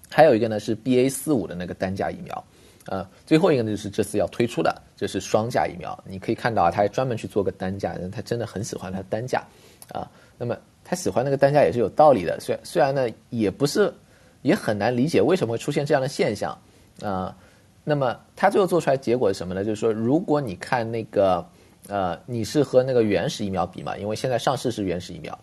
[0.09, 2.44] 还有一个呢是 BA 四五的那个单价疫苗。
[2.87, 5.96] 呃，最后一个呢，就是这次要推出的，就是双价疫苗。
[6.05, 9.44] 你可以看到啊，他还专门去做个单价，他真的很喜欢他单价
[9.92, 10.11] 啊。
[10.40, 13.92] 那么他喜欢那个单价也是有道理的，虽虽然呢，也不是，
[14.40, 16.57] 也很难理解为什么会出现这样的现象
[17.03, 17.37] 啊。
[17.85, 19.62] 那么他最后做出来结果是什么呢？
[19.62, 21.46] 就是说，如果你看那个
[21.88, 25.38] 呃，你是和那个原始疫苗比嘛，因为现在上市是原始疫苗，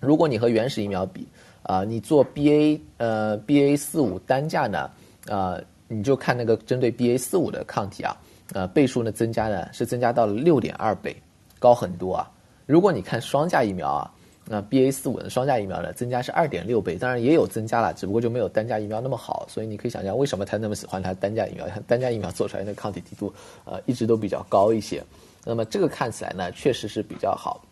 [0.00, 1.24] 如果你和原始疫苗比
[1.62, 4.90] 啊，你做 BA 呃 BA 四五单价呢
[5.28, 5.58] 啊。
[5.90, 8.14] 你就看那个针对 BA 四五的抗体啊，
[8.52, 11.16] 呃，倍数呢增加呢是增加到了六点二倍，
[11.58, 12.30] 高很多啊。
[12.68, 14.12] 如果你看双价疫苗啊，
[14.44, 19.46] 那 BA 四五的双价疫苗呢增加是二点六倍，当然也有增加了，只不过就没有单价疫苗那么好。
[19.48, 23.32] 所以你可以想象为什么他那么喜欢他单价疫苗，单价疫苗做出来的抗体 滴度
[23.64, 25.02] 呃一直都比较高一些。
[25.46, 27.64] 那么这个看起来呢确实是比较好，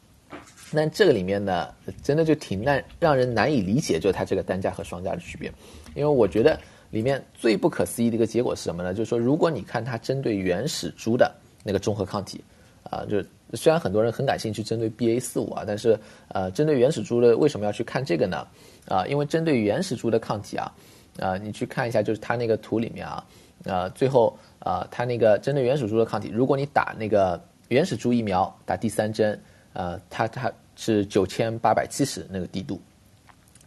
[0.72, 1.68] 那这个里面呢
[2.02, 5.52] 真的就挺难让人难以理解，就是它这个单价和双价的区别，
[5.94, 6.58] 因为我觉得。
[6.90, 8.94] 里面最不可思议的一个结果是什么呢？
[8.94, 12.42] 就是说，如果你看它针对原始株的那个中和抗体，
[12.84, 18.46] 啊，就是虽然很多人很感兴趣针对 BA 四五啊，但是呃，针对原始株的为什么要去看这个呢？
[18.86, 20.72] 啊，因为针对原始株的抗体啊，
[21.18, 23.26] 啊，你去看一下，就是它那个图里面啊，
[23.64, 29.40] 啊，最后啊，它那个针对原始株的抗体，如果你打那个原始株疫苗打第三针，
[29.72, 32.80] 呃，它它是九千八百七十那个滴度，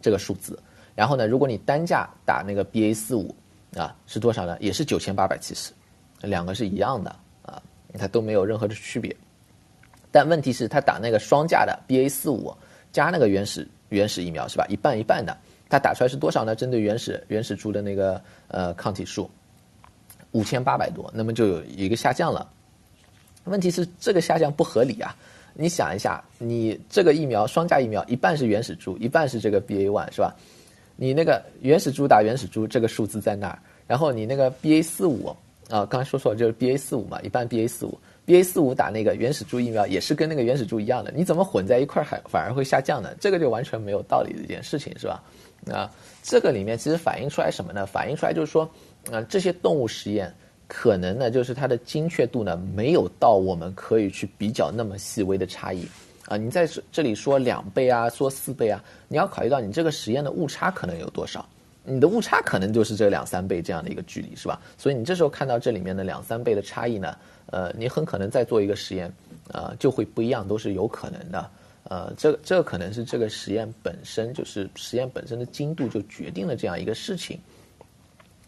[0.00, 0.58] 这个数字。
[0.94, 3.34] 然后呢，如果你单价打那个 BA 四五
[3.76, 4.56] 啊，是多少呢？
[4.60, 5.72] 也是九千八百七十，
[6.22, 7.10] 两个是一样的
[7.42, 7.62] 啊，
[7.98, 9.14] 它都没有任何的区别。
[10.12, 12.54] 但问题是，它打那个双价的 BA 四五
[12.92, 14.66] 加那个原始原始疫苗是吧？
[14.68, 15.36] 一半一半的，
[15.68, 16.54] 它打出来是多少呢？
[16.54, 19.30] 针对原始原始株的那个呃抗体数
[20.32, 22.50] 五千八百多，那么就有一个下降了。
[23.44, 25.16] 问题是这个下降不合理啊！
[25.54, 30.34] 你想一下，你这个疫苗双价疫苗一半是原始株，一半是这个 BA one 是吧？
[30.94, 35.34] 你那个原始株打原始株，这个数字在那儿，然后你那个 BA 四五
[35.70, 43.14] 啊，刚才说错了，就是 BA 四五嘛，一半 BA 四五，BA 四五打那个原始株疫苗也是跟那个原始株一样的，你怎么混在一块儿还反而会下降呢？
[43.20, 45.22] 这个就完全没有道理的一件事情，是吧？
[45.70, 45.90] 啊，
[46.22, 47.84] 这个里面其实反映出来什么呢？
[47.84, 48.68] 反映出来就是说，
[49.10, 50.32] 啊，这些动物实验
[50.66, 55.86] 可能呢，就是它的精确度呢，没有到我们可以去比较那么细微的差异。
[56.26, 61.44] 啊，你在这里说两倍啊，说四倍啊，你要考虑到你这个实验的误差可能有多少，
[61.82, 64.60] 你的误差可能就是这两三倍这样的一个距离，是吧？
[64.78, 67.16] 所以你这时候看到这里面的两三倍的差异呢，
[67.50, 69.12] 呃，你很可能再做一个实验，
[69.52, 71.50] 呃，就会不一样，都是有可能的。
[71.84, 77.38] 呃，这这可能是这个实验本身就是实验本身的精度就决定了这样一个事情。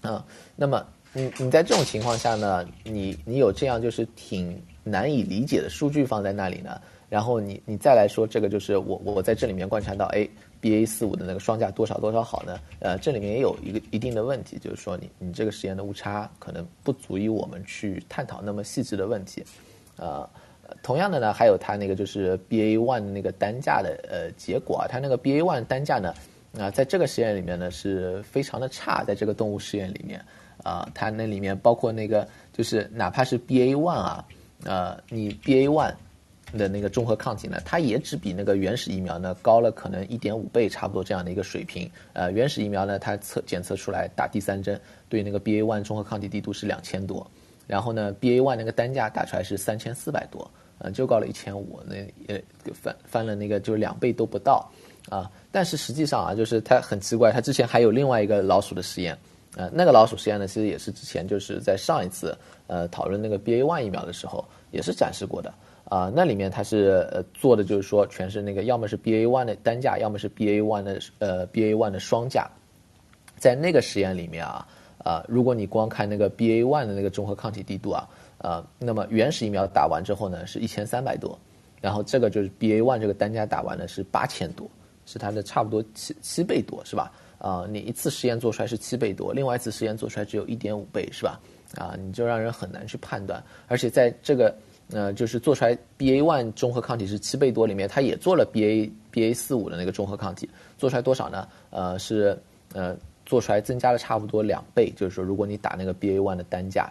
[0.00, 6.80] 啊、呃，那么你你在这种情况下呢，你你有这样就是挺难以理解的数据放在那里呢？
[7.12, 10.27] 然后你你再来说这个就是我我在这里面观察到，哎
[10.62, 12.59] ，BA 四五的那个双价多少多少好呢？
[12.81, 19.44] 呃，这里面也有一个一定的问题，就是说你你这个实验的误差可能不足以我们去探讨那么细致的问题。
[19.98, 20.27] 呃，
[20.83, 26.14] 同样的呢，还有它那个就是 BA one 的那个单价的呃结果啊，它那个 BA one 单价呢，
[26.59, 30.18] 啊、在这个实验里面呢是非常的差，在这个动物实验里面
[30.62, 34.27] 啊、它那里面包括那个就是哪怕是 BA one 啊，
[34.64, 35.92] 呃，你 BA one。
[36.56, 41.90] 的那个中和抗体呢，它也只比那个原始疫苗呢高了可能一点五倍，差不多这样的一个水平。
[42.12, 47.28] 呃，原始疫苗呢，它测检测出来打第三针对那个 BA one 中和抗体滴度是两千多，
[47.66, 51.96] 然后呢，BA one 那个单价打出来是三千四百多，呃，就高了一千五，那
[52.28, 54.70] 也翻翻了那个就是两倍都不到
[55.08, 55.30] 啊。
[55.50, 59.16] 但是实际上啊，就是它很奇怪，它之前还有另外一个老鼠的实验，
[59.56, 62.36] 呃，那个老鼠实验呢，其实也是之前就是在上一次
[62.66, 64.44] 呃讨论那个 BA one 疫苗的时候。
[64.72, 65.52] 也是展示过的
[65.92, 72.50] 啊、那里面它是呃做的就是说全是那个要么是 BA one 的单价，要么是 BA one 的呃 BA one 的双价。
[73.37, 74.66] 在那个实验里面啊
[75.05, 81.38] 啊、如果你光看那个 BA one 的那个综合抗体滴度啊啊、那么原始疫苗打完之后呢是一千三百多，
[81.81, 84.66] 然后这个就是 BA one 这个单价打完呢是八千多，
[85.05, 87.12] 是它的差不多七七倍多是吧？
[87.38, 91.38] 啊，你一次实验做出来是七倍多，另外一次实验做出来只有一点五倍，是吧？
[91.76, 93.42] 啊，你就让人很难去判断。
[93.66, 94.55] 而且在这个
[94.92, 101.48] 呃，就是做出来 BA one 中和抗体是七倍多里面，它也做了 BA BA 四五的那个中和抗体，做出来多少呢？
[101.70, 102.38] 呃，是
[102.74, 104.92] 呃，做出来增加了差不多两倍。
[104.94, 106.83] 就是说，如果你打那个 BA one 的单价，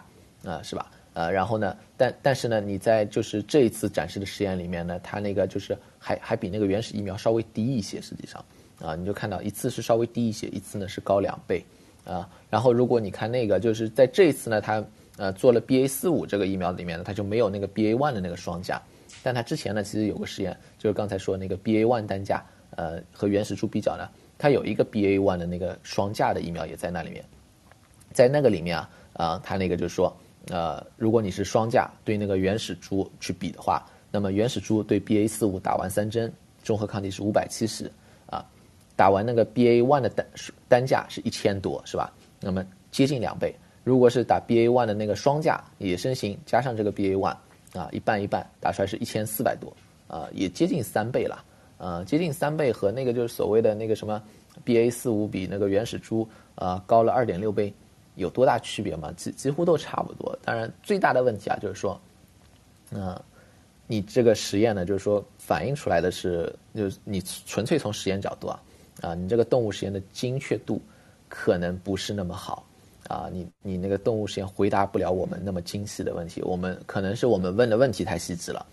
[0.44, 0.90] 啊、呃，是吧？
[1.14, 8.44] 呃，然后呢，但但是呢，你在就是这一次展示的实验里面呢，它那个就是还还比那个原始疫苗稍微低一些，实际上。
[8.80, 11.64] 啊，你就看到一次是稍微低一些，一次呢是高两倍，
[12.04, 14.84] 啊，然后如果你看那个，就是在这一次呢，它
[15.22, 18.82] 呃做了 BA 四五这个疫苗里面呢，它就没有那个 BA one 的那个双价，
[19.22, 27.24] 但它之前呢其实有个实验，就是刚才说那个 BA one 单价，呃和原始株比较呢，它有一个 BA one 的那个双价的疫苗也在那里面，
[28.12, 30.12] 在那个里面啊，啊，它那个就是说，
[30.48, 36.32] 呃，如果你是双价对那个原始株去比的话，那么原始株对 BA 四五打完三针，
[36.64, 37.88] 中和抗体是五百七十。
[38.94, 40.26] 打完那个 BA one 的单
[40.68, 42.12] 单价是一千多，是吧？
[42.40, 43.52] 那么接近两倍。
[43.84, 47.36] 如果是打 BA one 的那个双价野生型加上这个 BA one，
[47.78, 49.72] 啊，一半一半，打出来是一千四百多，
[50.08, 51.44] 啊，也接近三倍了，
[51.78, 54.22] 啊，接近三倍和那个就是所谓的那个什么
[54.64, 57.72] BA 四五比那个原始株啊高了二点六倍，
[58.14, 59.12] 有多大区别吗？
[59.16, 60.38] 几几乎都差不多。
[60.44, 62.00] 当然最大的问题啊，就是说，
[62.94, 63.20] 啊，
[63.86, 68.62] 你这个实验呢，就是说反映出来的是，就是你纯粹从实验角度啊。
[69.00, 70.80] 啊，你这个动物实验的精确度
[71.26, 72.64] 可能不是那么好
[73.08, 78.64] 啊，你你那个动物实验回答不了我们那么精细的问题，我们可能是我们问的问题太细致了，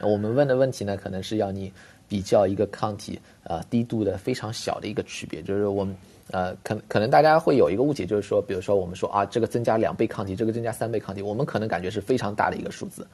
[0.00, 1.72] 我们问的问题呢，可能是要你
[2.06, 5.96] 比较一个抗体啊低度的非常小的一个区别，就是我们
[6.30, 13.06] 呃可可能大家会有一个误解，就是说，比如说我们说啊这个增加两倍抗体，这个增加三倍抗体，我们可能感觉是非常大的一个数字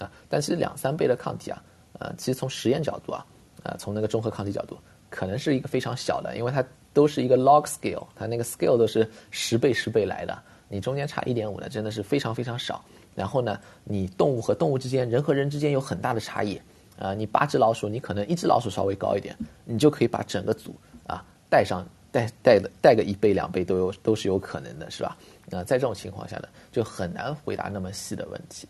[0.00, 1.62] 啊，但是两三倍的抗体啊，
[1.98, 3.26] 呃其实从实验角度啊，
[3.62, 4.76] 啊从那个中和抗体角度。
[5.14, 12.84] 可能是一个非常小的，因为它都是一个 log scale，它那个 scale 都是十倍十倍来的，你中间差一点五的真的是非常非常少。
[13.14, 16.60] 然后呢，你动物和动物之间，人和人之间有很大的差异，
[16.98, 20.74] 啊、你八只老鼠，你可能一只老鼠稍微高一点，你就可以把整个组
[21.06, 25.16] 啊带上带带的带个一倍两倍都有都是有可能的，是吧？
[25.50, 28.66] 啊、在这种情况下呢，就很难回答那么细的问题，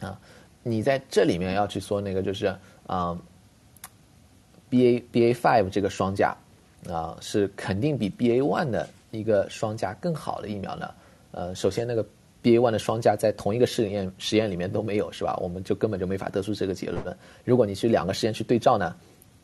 [0.00, 0.18] 啊，
[0.62, 2.54] 你在这里面要去说那个就是
[2.86, 3.18] 啊。
[4.70, 6.36] B A B A five 这个双价
[6.86, 10.90] 啊，是肯定比 B A one 的一个双价更好的疫苗呢。
[11.30, 12.04] 呃，首先那个
[12.40, 15.36] B A one 的双价在同一个试验实验里面都没有，是吧？
[15.42, 17.02] 我们就根本就没法得出这个结论。
[17.44, 18.94] 如果你去两个实验去对照呢，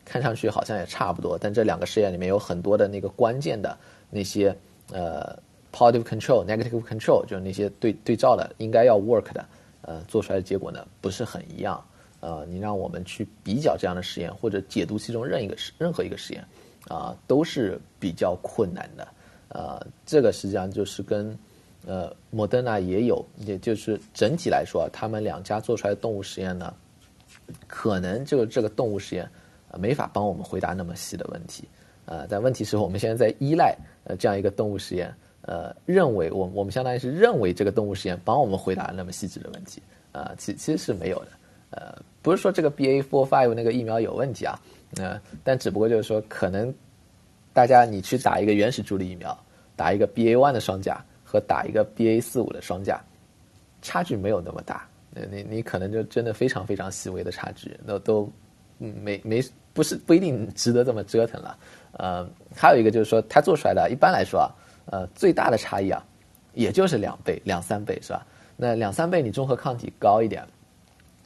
[0.05, 3.77] 看上去好像也差不多，但这两个实验里面有很多的那个关键的
[4.09, 4.55] 那些
[4.91, 5.37] 呃
[5.73, 9.45] positive control、negative control，就是那些对对照的应该要 work 的，
[9.81, 11.83] 呃，做出来的结果呢不是很一样。
[12.21, 16.43] 呃，你让我们去比较这样的实验，或者解读其中任一个实任何一个实验，
[16.87, 19.07] 啊、都是比较困难的。
[19.49, 21.37] 呃，这个实际上就是跟
[21.85, 26.73] 呃莫德纳也有，也就是整体来说，他们两家做出来的动物实验呢，
[27.67, 29.29] 可能就这个动物实验，
[29.79, 31.67] 没法帮我们回答那么细的问题。
[32.05, 41.27] 呃，但问题是我们现在在依赖呃这样一个动物实验，呃，认为我我们相当于是认为这个动物实验帮我们回答那么细致的问题，啊、其其实是没有的。
[41.71, 44.59] 呃，不是说这个 BA four five 那个疫苗有问题啊，
[44.97, 46.73] 呃，但只不过就是说，可能
[47.53, 49.37] 大家你去打一个原始株的疫苗，
[49.75, 53.01] 打一个 BA one 的双价和打一个 BA 四五的双价，
[53.81, 54.87] 差距没有那么大，
[55.31, 58.31] 你你可能就真的非常非常细微的差距，都都
[58.77, 61.57] 没没不是不一定值得这么折腾了。
[61.93, 64.51] 呃，还有一个就是说，它做出来的一般来说啊，
[64.85, 66.03] 呃，最大的差异啊，
[66.53, 68.25] 也就是两倍两三倍是吧？
[68.57, 70.45] 那两三倍你中和抗体高一点。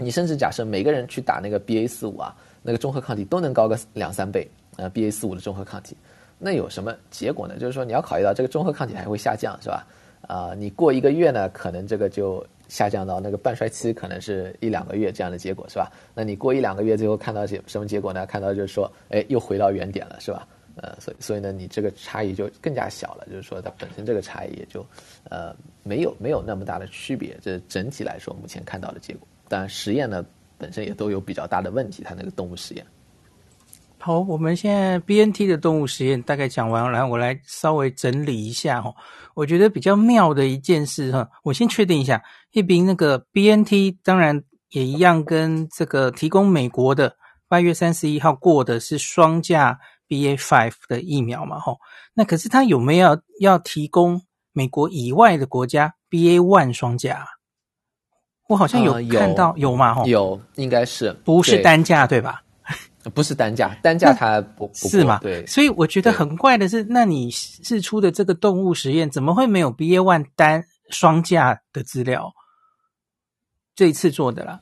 [0.02, 4.48] 你甚至假设每个人去打那个 BA 四五啊，那个中和抗体都能高个两三倍，
[4.78, 5.96] 呃，BA 四五的中和抗体，
[6.38, 7.58] 那有什么结果呢？
[7.58, 9.86] 就是说你要考虑到这个中和抗体还会下降，是吧？
[10.28, 15.92] 啊、你过一个月呢，可能这个就下降到那个半衰期，可能是一两个月这样的结果，是吧？
[16.14, 18.26] 那你过一两个月，最后看到什什么结果呢？
[18.26, 20.48] 看到就是说，哎，又回到原点了，是吧？
[20.76, 24.86] 呃，所以所以呢，你这个差异就更加小了，就是说它本身这个差异也就，
[25.30, 29.28] 呃，没有没有那么大的区别，这整体来说目前看到的结果。
[29.48, 30.24] 但实验呢，
[30.60, 32.04] 本身也都有比较大的问题。
[32.04, 32.86] 它那个动物实验。
[33.98, 38.94] 好，我们现在 BNT 的动物实验大概讲完了，来，我来稍微整理一下哈。
[39.34, 47.18] 我觉得比较妙的一件事哈，我先确定一下，一斌那个 BNT，当然也一样，跟这个提供美国的
[47.50, 51.60] 八月三十一号过的是双价 BA five 的疫苗嘛？
[51.60, 51.78] 吼，
[52.14, 54.22] 那可是他有没有要提供
[54.54, 57.26] 美国以外的国家 BA one 双价？
[58.50, 59.94] 我好像有看到、呃、有，有吗？
[59.94, 62.42] 吼，有，应该是不是单价对，对吧？
[63.14, 65.20] 不是单价，单价它不，不是嘛？
[65.20, 72.34] 对，所以我觉得很怪的是，那你试出的这个动物实验怎么会没有 BA one 单双价的资料？
[73.76, 74.60] 这一次做的啦，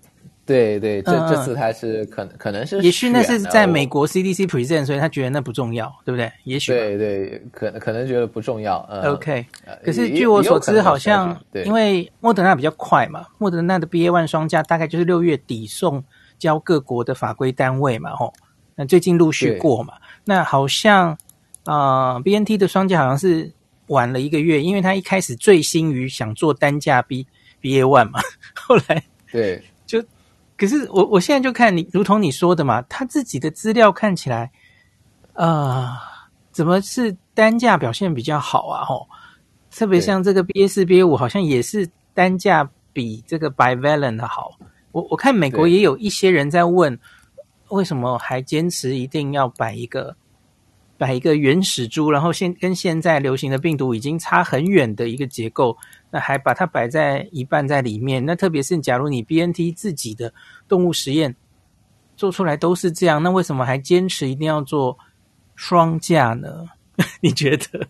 [0.48, 6.32] 对对，这、嗯、这次他是可能可能是，也许那是在美国 CDC present，所以他觉得那不重要，对不对？
[6.46, 8.84] 也许对对，可能可能觉得不重要。
[8.90, 9.46] 嗯、OK，
[9.84, 16.04] 可是据我所知，好像因为莫德纳比较快嘛，莫德纳的 BA one 双价大概就是六月底送
[16.40, 18.34] 交各国的法规单位嘛，吼，
[18.76, 19.94] 那最近陆续过嘛，
[20.24, 21.12] 那好像
[21.66, 23.52] 啊、呃、BNT 的双价好像是
[23.88, 27.28] 晚了一个月，因为他一开始醉心于想做单价 B。
[27.60, 28.20] BA one 嘛，
[28.54, 29.64] 后来对，就
[30.58, 34.52] 可是我我现在就看你，如同你说的嘛，他自己的资料看起来
[35.34, 35.98] 啊、呃，
[36.52, 38.84] 怎么是单价表现比较好啊？
[38.84, 39.08] 吼，
[39.70, 44.58] 特别像这个 BA 四、BA 五，好像也是单价比这个 bivalent 的好。
[44.92, 46.98] 我我看美国也有一些人在问，
[47.70, 50.16] 为什么还坚持一定要摆一个
[50.98, 55.78] 摆一个原始株，然后现跟现在流行的病毒已经差很远的一个结构。
[56.10, 60.34] 那还把它摆在一半在里面，那特别是假如你 BNT 自己的
[60.68, 61.36] 动物实验
[62.16, 64.98] 做出来都是这样，那为什么还坚持一定要做
[65.56, 66.66] 双价呢？
[67.22, 67.88] 你觉得？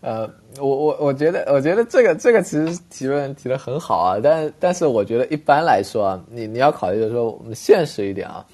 [0.00, 0.28] 呃，
[0.58, 8.44] 我我我觉得，我觉得这个这个其实提问提的很好啊，但但是我觉得一般来说啊，你你要考虑就是说我们现实一点啊，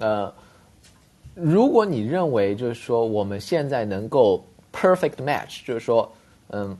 [0.00, 0.34] 呃，
[1.34, 6.10] 如果你认为就是说我们现在能够 perfect match，就是说
[6.48, 6.76] 嗯。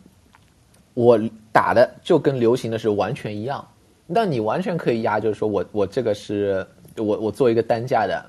[0.94, 1.18] 我
[1.50, 3.66] 打的就跟流行的是完全一样，
[4.06, 6.66] 那你完全可以压，就是说我我这个是
[6.96, 8.22] 我我做一个单价的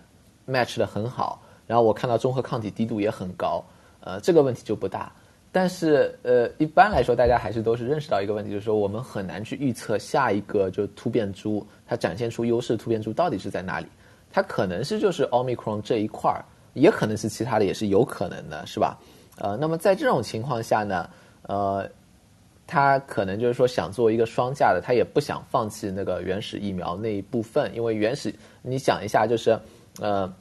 [0.47, 3.61] match 的很好，然后我看到中和抗体滴度也很高，
[3.99, 5.11] 呃，这个问题就不大。
[5.51, 13.86] 但是呃，一般来说，大家还是都是认识到一个问题，就是说我们很难去预测下一个就突变株它展现出优势突变株到底是在哪里，
[14.32, 18.97] 它可能是就是 Omicron 这一块儿，也可能是其他的，也是有可能的，是吧？
[19.38, 21.09] 呃，那么在这种情况下呢，
[21.41, 21.89] 呃。
[22.66, 29.59] 他可能就是说想做一个双价的，他也不想放弃那个原始疫苗那一部分，因为原始你想一下，就是
[29.99, 30.34] 呃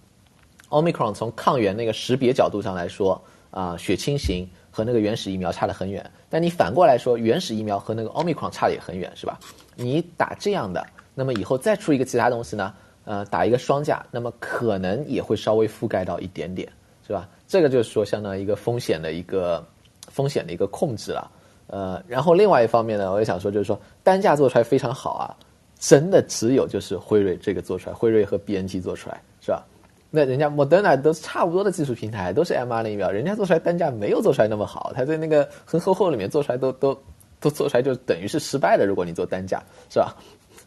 [0.69, 3.21] ，Omicron 从抗原那个识别角度上来说
[3.51, 6.11] 啊、血清型和那个原始疫苗差得很远。
[6.31, 9.39] 但你反过来说，原始疫苗和那个 Omicron 差得也很远，是吧？
[9.75, 12.73] 你打这样的，那么以后再出一个其他东西呢？
[13.05, 16.67] 呃，打一个双价，那么可能也会稍微覆盖到一点点，
[17.07, 17.29] 是吧？
[17.49, 19.67] 这个就是说相当于一个风险的一个
[20.09, 21.29] 风险的一个控制了。
[21.73, 25.33] 呃，然后另外一方面呢，我也想说，就是说单价做出来非常好啊，
[25.79, 29.65] 真的只有就是辉瑞这个做出来，辉瑞和 BNT 做出来是吧？
[30.11, 36.95] 那人家莫德纳都差不多的技术平台，都是 mRNA 疫苗，人家做出来单价没有做出来那么好，他在那个很厚厚里面做出来都都
[37.41, 40.15] 都做出来就等于是失败的，如果你做单价是吧？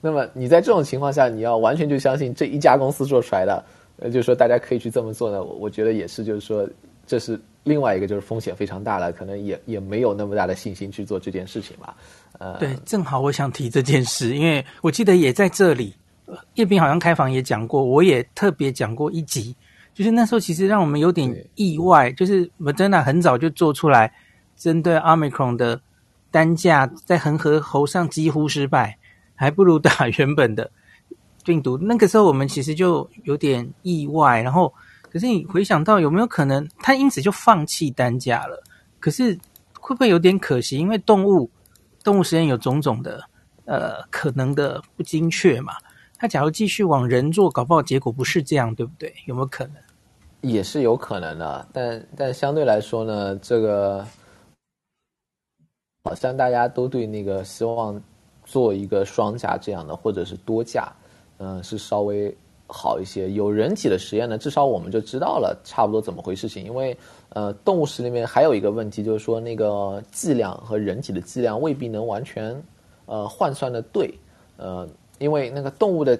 [0.01, 3.64] 那么你在这种情况下，你要完全就相信这一家公司做出来的，
[3.97, 6.68] 呃，就是说大家可以去这么做呢，我我觉得也是，就是说
[7.06, 7.39] 这是。
[7.68, 11.97] 另外一个就是风险非常大了，可能也也没有那么大的信心去做这件事情吧。
[12.38, 15.91] 呃，对，正好我想提这件事，因为我记得也在这里，
[16.53, 19.56] 叶斌好像开房也讲过，我也特别讲过一集，
[19.95, 24.14] 就是那时候其实让我们有点意外，就是 Moderna 很早就做出来
[24.56, 25.82] 针对 Omicron 的
[26.30, 28.95] 单价在恒河猴上几乎失败，
[29.34, 30.70] 还不如打原本的
[31.43, 31.80] 病毒。
[31.80, 34.72] 那个时候我们其实就有点意外，然后。
[35.16, 38.61] 可是你回想到有没有可能，他因此就放弃单价了？
[38.99, 39.34] 可是
[39.80, 40.78] 会不会有点可惜？
[40.78, 41.49] 因为动物
[42.03, 43.24] 动物实验有种种的
[43.63, 45.72] 呃可能的不精确嘛。
[46.18, 49.16] 他假如继续往人做，搞不好结果不是这样，对不对？
[49.26, 49.76] 有没有可能？
[50.41, 54.05] 也是有可能的，但但相对来说呢，这个
[56.03, 57.97] 好像大家都对那个希望
[58.43, 60.91] 做一个双价这样的，或者是多价，
[61.38, 62.36] 嗯、是稍微。
[62.68, 66.63] 好一些，有人体的实验呢，至少我们就知道了差不多怎么回事情。
[66.66, 66.97] 因为，
[67.30, 72.59] 呃，动物实里面还有一个问题，就是说那个剂量和人体的剂量未必能完全，
[73.05, 74.13] 呃，换算的对。
[74.57, 74.88] 呃，
[75.20, 76.18] 因为那个动物的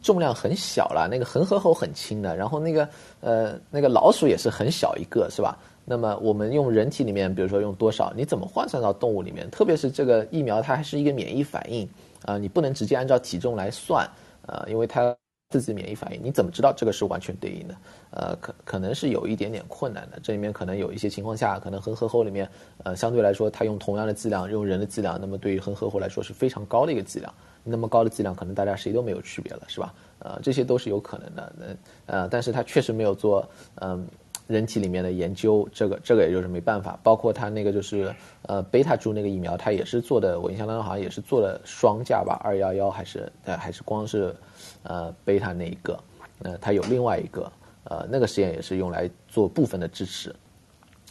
[0.00, 2.88] 重量很小了，那个恒河猴很轻的，然后那个
[3.20, 5.58] 呃那个老鼠也是很小一个，是吧？
[5.84, 9.50] 那么我们用人体里面，比如说用多少，你怎么换算到动物里面？
[9.50, 11.88] 特别是这个疫苗，它还是一个免疫反应
[12.24, 14.08] 啊，你不能直接按照体重来算
[14.46, 15.14] 啊，因为它。
[15.48, 17.74] 自己免疫反应，你怎么知道这个是完全对应的？
[18.10, 20.18] 呃，可可能是有一点点困难的。
[20.20, 22.50] 这里面可能有一些情况下，可能恒河猴里面，
[22.82, 27.32] 呃，相对来说，它用同样的剂量，用人的剂量，那么对于恒河猴来说是非常高的一个剂量。
[27.62, 29.94] 那么高的剂量，可能大家谁都没有区别了，是吧？
[30.18, 31.52] 呃，这些都是有可能的。
[31.56, 31.66] 那
[32.12, 34.04] 呃，但是它确实没有做嗯、
[34.46, 36.98] 人体里面的研究，这个这个也就是没办法。
[37.02, 44.34] 包括他那个就是呃贝塔株那个疫苗，他也是做的，我印象当中好像也是做的双价吧，二幺幺还是呃还是光是
[44.82, 45.98] 呃贝塔那一个，
[46.42, 47.50] 呃，他有另外一个
[47.84, 50.34] 呃那个实验也是用来做部分的支持。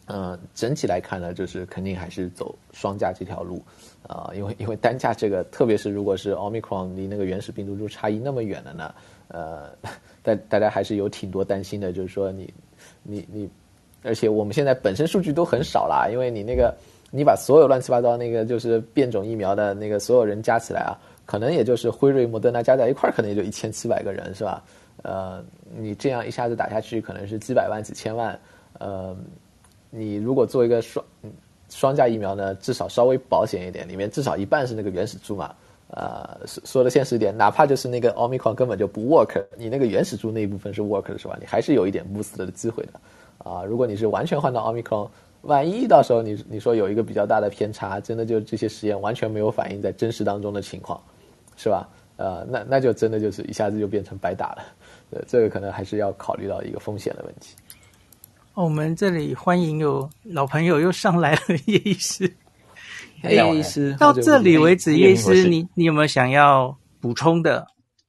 [0.07, 3.59] 嗯、呃，整体来看呢，就是肯定还是走双价这条路，
[4.07, 8.95] 啊、呃，因为因为单价这个，特别是如果是奥密克戎离那个原始病毒株差异那么远了呢，
[9.29, 9.69] 呃，
[10.21, 12.53] 大大家还是有挺多担心的，就是说你
[13.05, 13.49] 你你，
[14.03, 16.75] 而且我们现在本身数据都很少啦，因为你那个
[17.11, 24.63] 你把所有乱七八糟那个就是变种疫苗的那个所有人加起来啊，可能也就是辉瑞、莫德纳加在一块儿，可能也就一千七百个人是吧？
[25.03, 25.41] 呃，
[25.77, 28.37] 你这样一下子打下去，可能是几百万、几千万，
[28.79, 29.15] 呃。
[29.91, 31.05] 你如果做一个双
[31.69, 35.55] 双价疫苗呢，至少稍微保险一点，里面至少一半是那个原始株嘛。
[35.95, 41.37] 呃，说说的现实一点，哪怕就是那个奥密克戎根本就不 work，你那个原始株那一部分是 work 的是吧？
[41.39, 42.99] 你还是有一点 boost 的机会的。
[43.37, 45.09] 啊、如果你是完全换到奥密克戎，
[45.43, 51.01] 万一到时候你你说有一个比较大的偏差，真的就这些实验完全没有反映在真实当中的情况，
[51.55, 51.87] 是吧？
[52.17, 54.63] 呃，那那就真的就是一下子就变成白打了。
[55.11, 57.55] 呃，这个可能还是要考虑到一个风险的问题。
[58.53, 62.29] 我们这里欢迎有老朋友又上来了，叶医师。
[63.29, 67.67] 叶医师，到这里为止，叶医师，你你有没有想要补充的？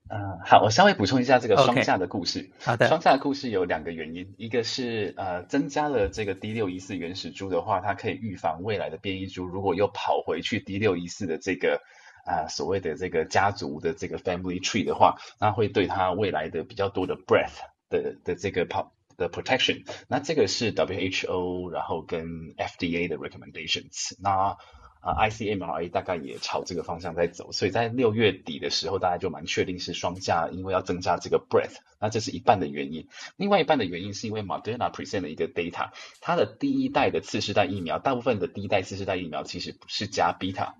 [0.09, 2.51] 呃，好，我稍微补充一下这个双价的故事。
[2.61, 2.65] Okay.
[2.65, 11.81] 好的，双价的故事有两个原因，一个是呃增加了这个 D 六一四原始株的话，它可以预防未来的变异株如果又跑回去 D 六一四的这个
[12.25, 17.59] 啊、呃、所谓的这个家族的这个 family tree 的话，那会对它未来的比较多的 breadth
[17.89, 18.93] 的的这个跑。
[19.19, 22.23] 的 protection，那这个是 WHO 然后跟
[22.59, 24.55] FDA 的 recommendations，那
[25.01, 35.91] 啊 ICMRA 大概也朝这个方向在走，所以在六月底的时候，大家就蛮确定是双价，因为要增加这个 breadth，那这是一半的原因，另外一半的原因是因为 Moderna present 的一个 data，
[36.21, 40.75] 它的第一代的次世代疫苗，大部分的第一代次世代疫苗其实不是加 beta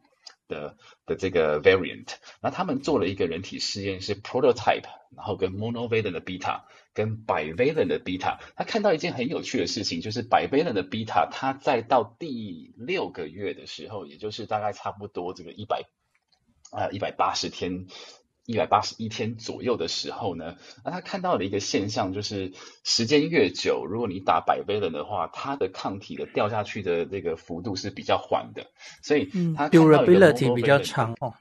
[0.49, 6.63] 的的这个 variant，那他们做了一个人体试验是 prototype，然后跟 monovalent 的 beta。
[6.97, 15.83] 跟 bivalent 的 beta，他看到一件很有趣的事情，就是 bivalent 的 beta，它在到第六个月的时候，也就是大概差不多这个一百
[16.71, 17.85] 啊一百八十天、
[18.47, 28.69] 一百八十一天左右的时候呢，那他看到了一个现象，就是时间越久，如果你打 bivalent 的话，它的抗体的掉下去的这个幅度是比较缓的，
[29.03, 31.35] 所以它 durability 比较长哦。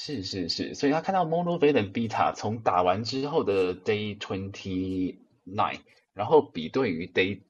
[0.00, 5.80] 是是是，所以他看到 monovalent beta 从打完之后的 day twenty nine，
[6.14, 7.40] 然后比对于 day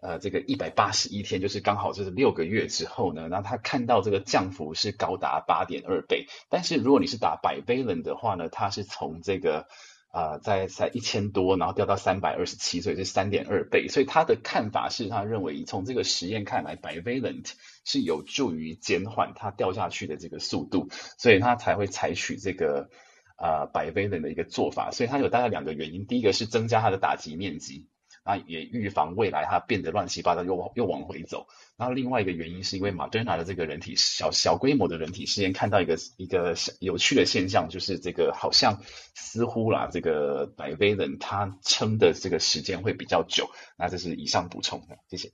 [0.00, 6.26] 呃这个一百八十一天，就是刚好就是六个月之后呢，那他看到这个降幅是高达八点二倍。
[6.48, 9.68] 但是如果你是打百倍伦的话呢，它是从这个。
[10.14, 13.88] 啊、呃，在在一千多，然后掉到三百二十七，所以是三点二倍。
[13.88, 17.50] 所以他的看法是他认为，从这个实验看来，bivalent
[17.84, 20.88] 是有助于减缓它掉下去的这个速度，
[21.18, 22.90] 所以他才会采取这个
[23.34, 24.92] 啊、呃、bivalent 的一个做法。
[24.92, 27.88] 所以它有大概两个原因，第一个是增加它的打击面积。
[28.24, 31.46] 那，也预防未来它变得乱七八糟，又往又往回走。
[31.76, 38.80] 然后另外一个原因是因为 Moderna 的这个人体小小规模的人体实验看到一个一个有趣的现象，就是这个好像
[39.14, 43.50] 似乎啦，这个 bivalent 它撑的这个时间会比较久。
[43.76, 45.30] 那这是以上补充的，谢谢。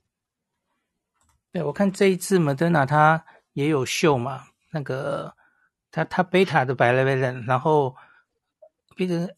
[1.53, 3.23] 对，我看这一次 Moderna 它
[3.53, 5.33] 也有秀嘛，那个
[5.91, 7.95] 它它贝塔的 b i v a l e n 然后
[8.97, 9.29] 变成。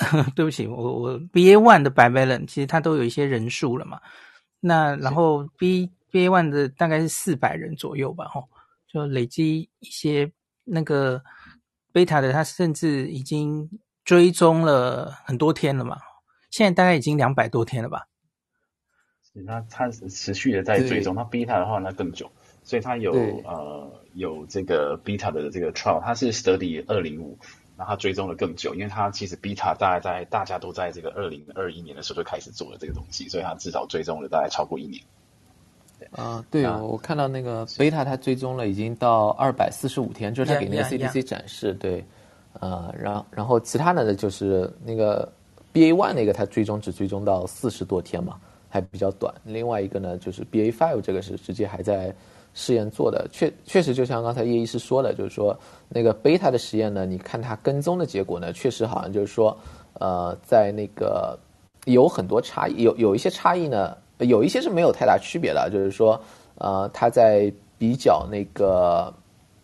[0.34, 4.00] 对不起，我我 BA one 的 bivalent 其实它都有一些人数了嘛，
[4.60, 8.48] 那然后 B BA one 的大概是四百人左右吧，吼，
[8.88, 10.32] 就累积一些
[10.64, 11.22] 那个
[11.92, 13.68] beta 的，它甚至已经
[14.02, 15.98] 追踪了很多天了嘛，
[16.50, 18.06] 现在大概已经两百多天了吧。
[19.32, 22.30] 那它持续的在追踪，那 beta 的话那更久，
[22.64, 23.12] 所以它有
[23.44, 27.38] 呃有这个 beta 的这个 trial，它是 study 二零五。
[27.80, 35.02] 然后追踪了更久，因为它其实 beta 大概在大家都在这个二零二一年的时候就开始做了这个东西，所以它至少追踪了大概超过一年。
[36.10, 42.04] 啊，对哦，我看到那个 beta 它追踪了已经到二百四十五天，就是它给那个 CDC 展示，对，
[42.60, 45.26] 呃，然后然后其他的呢就是那个
[45.72, 49.34] BA one 那个它追踪只追踪到四十多天嘛，还比较短。
[49.42, 52.14] 另外一个呢就是 BA five 这个是直接还在。
[52.52, 55.56] 试验做的确确实就像刚才叶医师说的，就是说
[55.88, 59.56] 那个贝塔的实验呢，你看它跟踪的结果呢，确实好像就是说，
[59.94, 61.38] 呃，在那个
[61.86, 66.20] 有很多差异，有有一些差异呢，有一些是没有太大区别的，就是说，
[66.56, 69.12] 呃，它在比较那个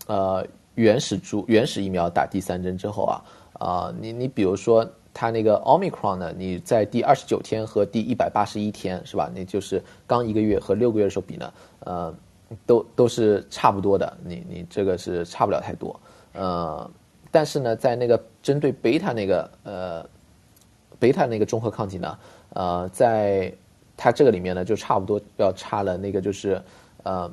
[0.07, 3.23] 呃原始株原始疫苗打第三针之后啊，
[3.55, 9.31] 啊、你你比如说它那个 Omicron 呢，你在第二十九天和第一百八十一天是吧？
[9.35, 12.15] 那就是刚一个月和六个月的时候比呢，呃，
[12.67, 15.99] 都都是差不多的，你你这个是差不了太多，
[16.33, 16.91] 呃，
[17.31, 20.09] 但是呢，在那个针对贝塔那个呃
[20.99, 22.19] 贝塔那个中和抗体呢，
[22.51, 23.53] 呃，在
[23.97, 26.63] 它这个里面呢，就差不多要差了那个就是
[27.03, 27.33] 呃。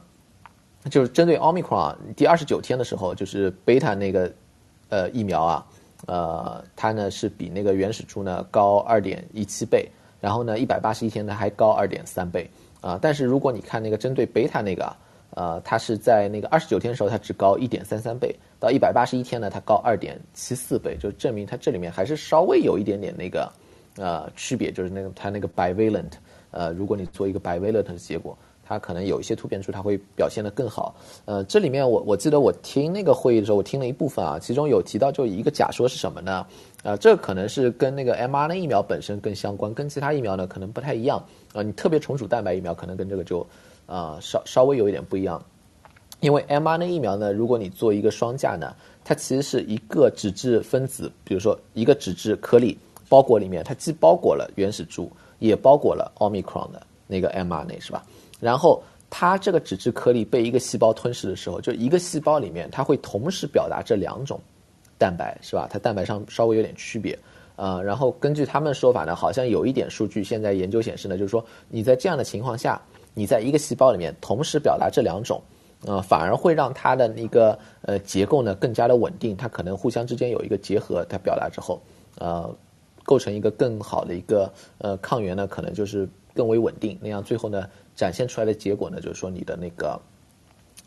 [0.91, 4.29] 就是针对奥密克戎第二十九天的时候，就是贝塔那个
[4.89, 5.65] 呃疫苗啊，
[6.07, 9.89] 呃，它呢是比那个原始株呢高二点一七倍，
[10.19, 12.49] 然后呢一百八十一天呢还高二点三倍
[12.81, 14.93] 啊、但是如果你看那个针对贝塔那个，
[15.35, 23.51] 呃，它是在那个二十九天的时候它只高一点三三倍，到一百八十一天呢它高二点七四倍，就证明它这里面还是稍微有一点点那个
[23.97, 26.11] 呃区别，就是那个它那个 bivalent，
[26.51, 28.37] 呃，如果你做一个 bivalent 的结果。
[28.65, 30.95] 它可能有一些突变株，它会表现得更好。
[31.25, 36.47] 呃，这里面我我记得我听那个会议的时候，我听了一部分啊，其中有提到就一个假说是什么呢？
[36.81, 41.19] 呃，这可能是跟那个 mRNA 疫苗本身更相关，跟其他疫苗呢可能不太一样。
[41.19, 43.45] 啊、呃，你特别重组蛋白疫苗可能跟这个就、
[43.85, 45.43] 呃、稍稍微有一点不一样。
[46.19, 48.73] 因为 mRNA 疫苗呢，如果你做一个双价呢，
[49.03, 52.77] 它其实是一个脂质分子，比如说一个脂质颗粒
[53.09, 58.05] 包裹里面，它既包裹了原始株，也包裹了 Omicron 的那个 mRNA，是吧？
[58.39, 64.39] 然后它这个脂质颗粒被一个细胞吞噬的时候，就一个细胞里面，它会同时表达这两种
[64.97, 65.67] 蛋白，是吧？
[65.69, 67.19] 它蛋白上稍微有点区别，
[67.57, 72.81] 呃，然后根据他们说法呢，好像有一点数据，现在研究显示呢，就是说你在这样的情况下，
[73.13, 75.41] 你在一个细胞里面同时表达这两种，
[75.85, 81.81] 呃，反而会让它的那个呃结构呢更加的稳定，它可能互相之间有一个结合，它表达之后，
[82.17, 82.53] 呃，
[83.03, 87.67] 构成一个更好的一个呃抗原呢，可能就是更为稳定，那样最后呢。
[87.95, 90.01] 展现出来的结果呢，就是说你的那个，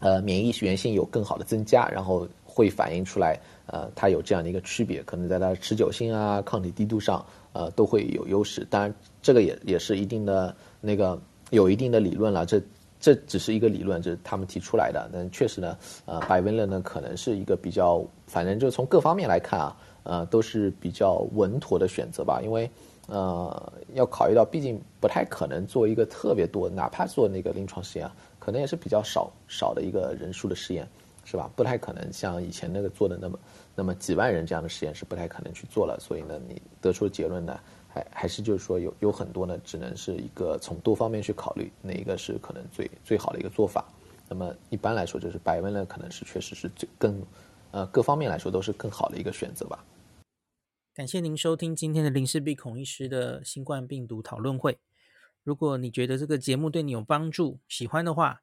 [0.00, 8.66] 呃，免疫原性有更好的增加，然后会反映出来，呃，它有这样的一个区别，可能在它的持久性啊、抗体滴度上，呃，都会有优势。
[8.68, 11.16] 当然，这个也也是一定的那个
[11.50, 12.60] 有一定的理论了，这
[12.98, 15.08] 这只是一个理论，这是他们提出来的。
[15.12, 22.70] 但确实呢，呃，bivalent 呢可能是一个比较，反正就从各方面来看啊，呃，都是比较稳妥的选择吧，因为。
[23.08, 30.84] 呃，要考虑到，毕竟不太可能做一个特别多，哪怕做那个临床试验，可能也是比较少少的一个人数的试验，
[31.24, 31.48] 是吧？
[31.54, 33.38] 不太可能像以前那个做的那么
[33.76, 35.96] 那么几万人这样的实验是不太可能去做了。
[36.00, 37.60] 所以呢，你得出的结论呢，
[37.96, 43.84] 还还是就是说有有很多呢，只能是一个从多方面去考虑哪一个是可能最最好的一个做法。
[44.28, 47.22] 那么一般来说，就是百温呢，可能是确实是最更
[47.70, 49.84] 呃各方面来说都是更好的一个选择吧。
[50.94, 54.78] 感谢您收听今天的林氏璧孔医师的新冠病毒讨论会。
[55.42, 58.42] 如果你觉得这个节目对你有帮助，喜欢的话，